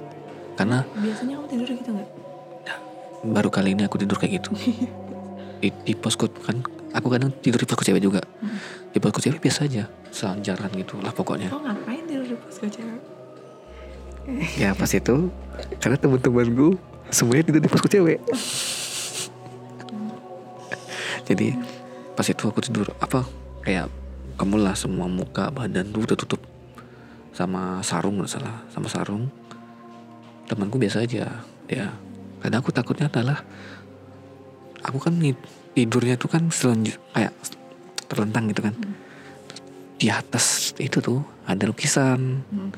[0.58, 2.10] karena Biasanya kamu tidur gitu nggak?
[3.18, 4.52] baru kali ini aku tidur kayak gitu.
[5.62, 6.62] Di, di posko kan
[6.94, 8.22] aku kadang tidur di posko cewek juga.
[8.94, 11.50] Di posko cewek biasa aja selanjaran gitu lah pokoknya.
[11.50, 13.02] Kau ngapain tidur di posko cewek?
[14.60, 15.32] ya pas itu
[15.80, 16.76] karena teman-temanku
[17.10, 18.20] semuanya tidur di posko cewek.
[21.26, 21.58] Jadi
[22.14, 23.26] pas itu aku tidur apa
[23.66, 23.90] kayak
[24.38, 26.42] kamu lah semua muka badan tuh udah tutup.
[27.34, 29.26] Sama sarung nggak salah sama sarung
[30.48, 31.88] temanku biasa aja ya.
[32.40, 33.44] Karena aku takutnya adalah
[34.82, 35.14] aku kan
[35.76, 37.36] tidurnya tuh kan selanjut kayak
[38.08, 38.74] terlentang gitu kan.
[40.00, 42.42] Di atas itu tuh ada lukisan.
[42.48, 42.72] Hmm.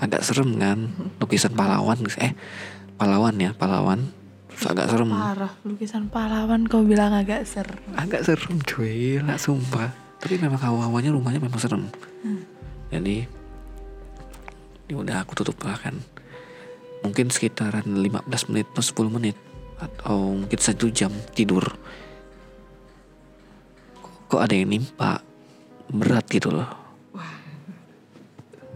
[0.00, 0.88] agak serem kan
[1.20, 2.32] lukisan pahlawan eh
[2.96, 4.08] pahlawan ya pahlawan.
[4.48, 5.12] Terus agak serem.
[5.12, 7.68] Parah, lukisan pahlawan kau bilang agak ser.
[8.00, 9.20] agak serem cuy.
[9.20, 9.92] Lah sumpah.
[10.20, 11.84] Tapi memang hawa-hawanya rumahnya memang serem.
[12.88, 13.28] Jadi
[14.88, 16.00] ya udah aku tutup lah kan
[17.00, 19.36] mungkin sekitaran 15 menit atau 10 menit.
[19.80, 21.64] Atau mungkin satu jam tidur.
[24.28, 25.24] Kok ada yang nimpa
[25.90, 26.68] berat gitu loh.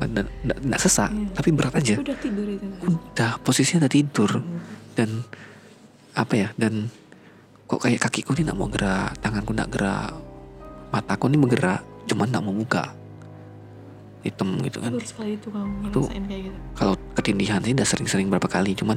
[0.05, 1.97] Dan nggak sesak tapi berat aja.
[1.97, 2.67] Udah tidur itu.
[2.85, 4.31] udah posisinya udah tidur.
[4.93, 5.25] Dan
[6.15, 6.87] apa ya dan
[7.67, 10.15] kok kayak kakiku ini nggak mau gerak tanganku nggak gerak
[10.95, 12.95] mataku ini bergerak cuman nggak mau buka
[14.25, 14.97] hitam gitu kan.
[14.97, 16.59] Baru sekali itu kamu Itu- kayak gitu.
[16.75, 18.97] kalau ketindihan sih udah sering-sering berapa kali cuman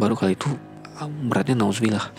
[0.00, 0.48] baru kali itu
[0.96, 2.08] ah, beratnya nauzubillah.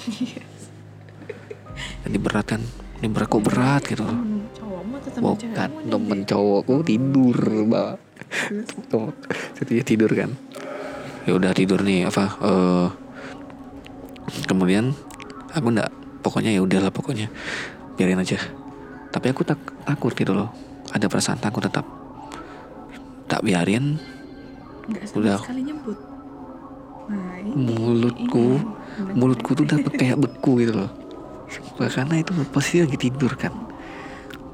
[2.06, 2.62] Jadi berat kan
[3.02, 4.06] ini berat kok berat gitu.
[5.20, 7.98] Bukan temen cowokku tidur mbak.
[9.58, 10.30] Jadi dia tidur kan.
[11.26, 12.88] Ya udah tidur nih apa eh
[14.48, 14.94] kemudian
[15.52, 15.90] aku ndak
[16.22, 17.28] pokoknya ya udahlah pokoknya.
[17.98, 18.38] Biarin aja.
[19.10, 20.54] Tapi aku tak takut gitu loh.
[20.94, 21.86] Ada perasaan takut tetap
[23.34, 23.98] tak biarin.
[24.86, 25.38] Nggak sama Udah.
[25.42, 25.98] sekali nyebut.
[27.10, 28.48] Nah, ini, mulutku.
[28.62, 29.14] ini.
[29.18, 30.92] mulutku tuh udah kayak beku gitu loh.
[31.82, 33.50] Karena itu posisi lagi tidur kan.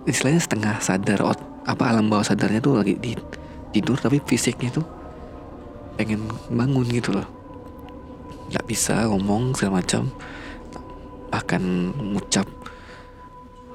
[0.07, 3.19] Istilahnya setengah sadar ot, apa alam bawah sadarnya tuh lagi di,
[3.75, 4.87] tidur tapi fisiknya tuh
[5.99, 7.27] pengen bangun gitu loh.
[8.47, 10.07] Nggak bisa ngomong segala macam.
[11.29, 11.63] Bahkan
[12.15, 12.47] ngucap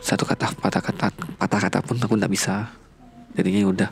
[0.01, 2.73] satu kata patah kata patah kata pun aku nggak bisa.
[3.37, 3.91] Jadinya ya udah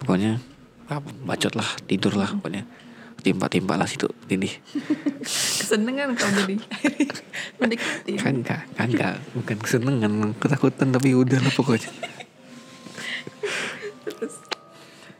[0.00, 0.40] pokoknya
[0.88, 2.64] ah, bacot lah tidur lah pokoknya.
[3.20, 4.48] Timpa-timpa lah situ ini
[5.20, 6.56] kesenengan kau jadi.
[7.60, 8.16] Menikmati.
[8.16, 11.92] Kan enggak kan enggak bukan kesenengan ketakutan tapi udah lah pokoknya.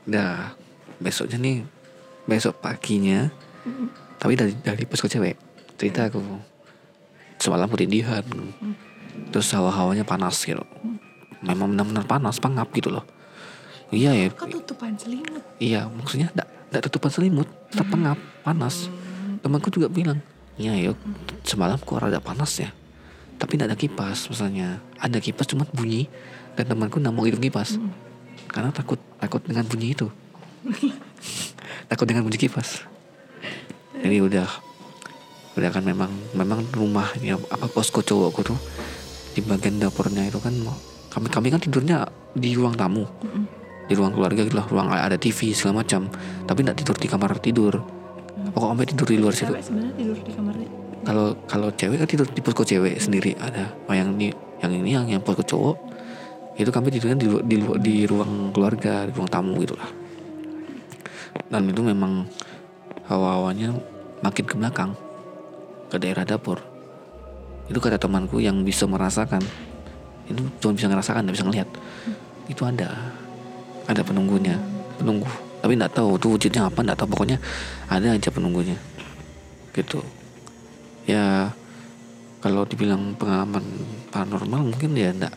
[0.08, 0.56] Nah,
[0.96, 1.60] besoknya nih
[2.24, 3.28] besok paginya
[4.16, 5.36] tapi dari dari posko cewek
[5.76, 6.24] cerita aku.
[7.36, 8.24] Semalam ketindihan
[9.28, 10.64] terus hawa-hawanya panas gitu.
[11.44, 13.19] Memang benar-benar panas pengap gitu loh
[13.90, 14.26] iya ya.
[14.34, 15.42] Kau tutupan selimut.
[15.58, 18.90] Iya maksudnya enggak enggak tutupan selimut tetap pengap panas.
[19.40, 20.18] Temanku juga bilang
[20.56, 20.96] iya yuk
[21.46, 22.70] semalam kok rada panas ya.
[23.40, 26.06] Tapi tidak ada kipas misalnya ada kipas cuma bunyi
[26.54, 27.76] dan temanku nggak mau hidup kipas.
[28.50, 30.08] Karena takut takut dengan bunyi itu.
[31.90, 32.86] Takut dengan bunyi kipas.
[33.98, 34.46] Jadi udah
[35.58, 38.58] udah kan memang memang rumahnya apa posko cowokku tuh
[39.34, 40.54] di bagian dapurnya itu kan
[41.10, 43.04] kami kami kan tidurnya di ruang tamu
[43.90, 46.06] di ruang keluarga gitu lah ruang ada TV segala macam.
[46.46, 47.74] Tapi tidak tidur di kamar tidur.
[48.54, 49.50] Pokok sampai tidur di luar situ.
[49.50, 50.70] Cewek sebenarnya tidur di kamarnya
[51.00, 53.32] kalau kalau cewek kan tidur di posko cewek sendiri.
[53.40, 54.28] Ada oh, yang ini
[54.60, 55.76] yang ini yang yang posko cowok.
[56.60, 59.88] Itu kami tidurnya di di, di ruang keluarga di ruang tamu gitu lah.
[61.48, 62.28] Dan itu memang
[63.08, 63.74] hawa-hawanya
[64.20, 64.92] makin ke belakang
[65.88, 66.60] ke daerah dapur.
[67.66, 69.40] Itu kata temanku yang bisa merasakan.
[70.28, 71.68] Itu cuma bisa ngerasakan nggak bisa ngelihat.
[72.50, 72.92] Itu ada
[73.86, 74.56] ada penunggunya.
[75.00, 75.28] Penunggu.
[75.60, 77.08] Tapi nggak tahu tuh wujudnya apa nggak tahu.
[77.12, 77.38] Pokoknya
[77.88, 78.76] ada aja penunggunya.
[79.72, 80.00] Gitu.
[81.08, 81.52] Ya
[82.40, 83.64] kalau dibilang pengalaman
[84.08, 85.34] paranormal mungkin ya ndak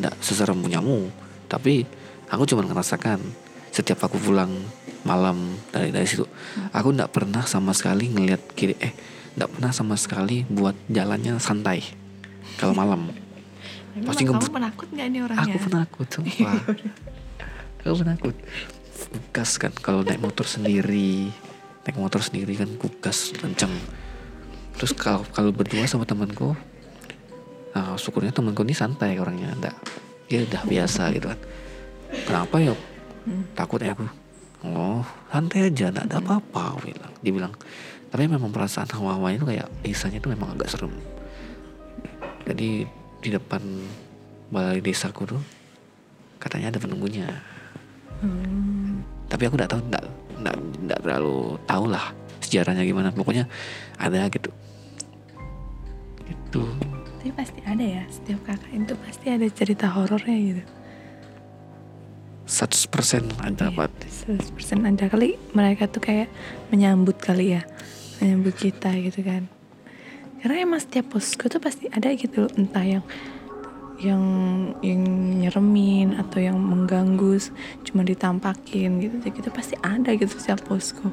[0.00, 1.08] ndak seserem punyamu.
[1.46, 1.86] Tapi
[2.32, 3.20] aku cuma ngerasakan
[3.70, 4.50] setiap aku pulang
[5.06, 6.26] malam dari dari situ
[6.74, 8.90] aku ndak pernah sama sekali ngelihat kiri eh
[9.38, 11.84] ndak pernah sama sekali buat jalannya santai
[12.56, 13.12] kalau malam.
[13.96, 14.52] Pasti kamu ngebut.
[14.52, 15.56] penakut gak nih orangnya?
[15.56, 16.52] Aku penakut sumpah
[17.86, 18.36] aku penakut
[19.30, 21.30] gas kan kalau naik motor sendiri.
[21.86, 23.70] Naik motor sendiri kan kugas kenceng
[24.76, 26.52] terus kalau kalau berdua sama temanku
[27.72, 29.76] nah syukurnya temanku ini santai orangnya enggak
[30.26, 31.40] dia udah biasa gitu kan.
[32.26, 32.74] Kenapa ya?
[33.54, 34.02] Takut ya aku.
[34.66, 37.12] Oh santai aja enggak ada apa-apa bilang.
[37.22, 37.54] Dia bilang
[38.10, 40.90] tapi memang perasaan hawa-hawanya itu kayak desanya itu memang agak serem.
[42.50, 42.82] Jadi
[43.22, 43.62] di depan
[44.50, 45.42] balai desaku tuh
[46.42, 47.30] katanya ada penunggunya
[48.16, 49.04] Hmm.
[49.28, 50.04] tapi aku nggak tahu nggak
[50.40, 50.56] nggak
[50.88, 52.06] nggak terlalu tahu lah
[52.40, 53.12] sejarahnya gimana.
[53.12, 53.44] Pokoknya
[54.00, 54.50] ada gitu.
[56.26, 56.64] Itu
[57.26, 60.62] tapi pasti ada ya setiap kakak itu pasti ada cerita horornya gitu.
[62.46, 65.10] 100% ada Iya, buat 100% ada.
[65.10, 66.30] Kali mereka tuh kayak
[66.70, 67.66] menyambut kali ya
[68.22, 69.50] menyambut kita gitu kan.
[70.38, 73.02] Karena emang setiap posko tuh pasti ada gitu loh, entah yang
[73.96, 74.22] yang
[74.84, 75.02] yang
[75.40, 77.40] nyeremin atau yang mengganggu
[77.86, 79.14] cuma ditampakin gitu.
[79.24, 81.12] Gitu pasti ada gitu setiap posko.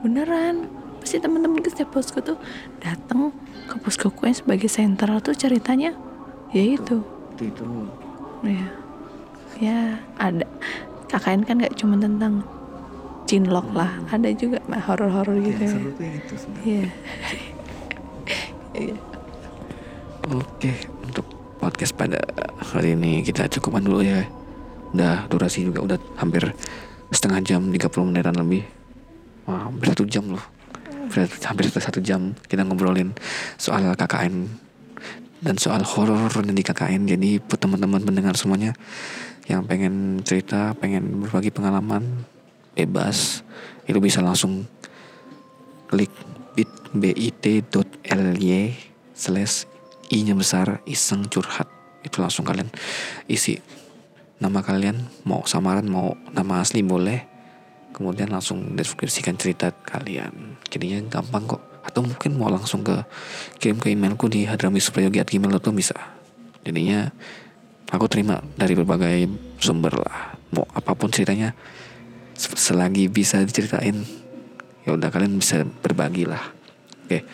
[0.00, 2.38] Beneran pasti teman-teman ke setiap posko tuh
[2.80, 3.32] datang
[3.68, 5.92] ke posko yang sebagai sentral tuh ceritanya.
[6.52, 7.04] Ya itu.
[7.36, 7.64] Itu itu.
[8.44, 8.66] Ya
[9.58, 10.46] ya ada
[11.10, 12.46] KKN kan nggak cuma tentang
[13.26, 15.76] cinlok lah ada juga mah horor-horor gitu ya.
[15.76, 16.64] tuh yang itu sebenarnya.
[16.64, 16.88] Iya.
[18.78, 18.94] Iya.
[20.28, 20.70] oke.
[20.70, 20.97] untuk
[21.58, 22.22] podcast pada
[22.72, 23.20] hari ini.
[23.26, 24.24] Kita cukupan dulu ya.
[24.94, 26.54] Udah durasi juga udah hampir
[27.12, 28.64] setengah jam 30 menitan lebih.
[29.44, 30.44] Wah hampir satu jam loh.
[31.08, 33.12] Hampir, hampir satu jam kita ngobrolin
[33.56, 34.48] soal KKN
[35.38, 38.74] dan soal horor di KKN jadi buat teman-teman pendengar semuanya
[39.46, 42.26] yang pengen cerita pengen berbagi pengalaman
[42.74, 43.46] bebas
[43.88, 44.66] itu bisa langsung
[45.88, 46.12] klik
[46.52, 48.74] bit bit.ly
[49.14, 49.64] slash
[50.08, 51.68] i nya besar iseng curhat.
[52.00, 52.72] Itu langsung kalian
[53.28, 53.60] isi
[54.38, 57.26] nama kalian mau samaran mau nama asli boleh.
[57.92, 60.60] Kemudian langsung deskripsikan cerita kalian.
[60.70, 61.62] Jadinya gampang kok.
[61.82, 62.94] Atau mungkin mau langsung ke
[63.58, 65.96] kirim ke emailku di hadramisprayogi@gmail.com bisa.
[66.62, 67.10] Jadinya
[67.90, 69.26] aku terima dari berbagai
[69.58, 70.38] sumber lah.
[70.54, 71.56] Mau apa pun ceritanya
[72.38, 74.04] se- selagi bisa diceritain
[74.86, 76.54] ya udah kalian bisa berbagi lah.
[77.08, 77.24] Oke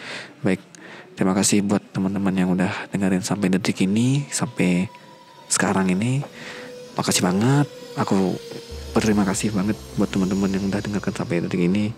[0.40, 0.73] baik
[1.14, 4.90] terima kasih buat teman-teman yang udah dengerin sampai detik ini sampai
[5.46, 6.22] sekarang ini.
[6.98, 7.66] Makasih banget.
[7.94, 8.34] Aku
[8.94, 11.94] berterima kasih banget buat teman-teman yang udah dengarkan sampai detik ini.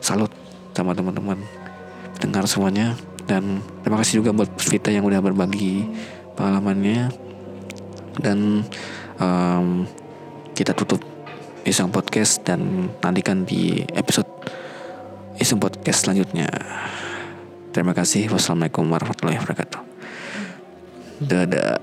[0.00, 0.32] Salut
[0.76, 1.40] sama teman-teman.
[2.20, 2.96] Dengar semuanya.
[3.24, 5.88] Dan terima kasih juga buat Vita yang udah berbagi
[6.36, 7.08] pengalamannya.
[8.20, 8.64] Dan
[9.16, 9.88] um,
[10.52, 11.00] kita tutup
[11.64, 14.28] Iseng Podcast dan nantikan di episode
[15.40, 16.48] Iseng Podcast selanjutnya.
[17.70, 18.26] Terima kasih.
[18.30, 19.80] Wassalamualaikum warahmatullahi wabarakatuh.
[21.22, 21.78] Dadah.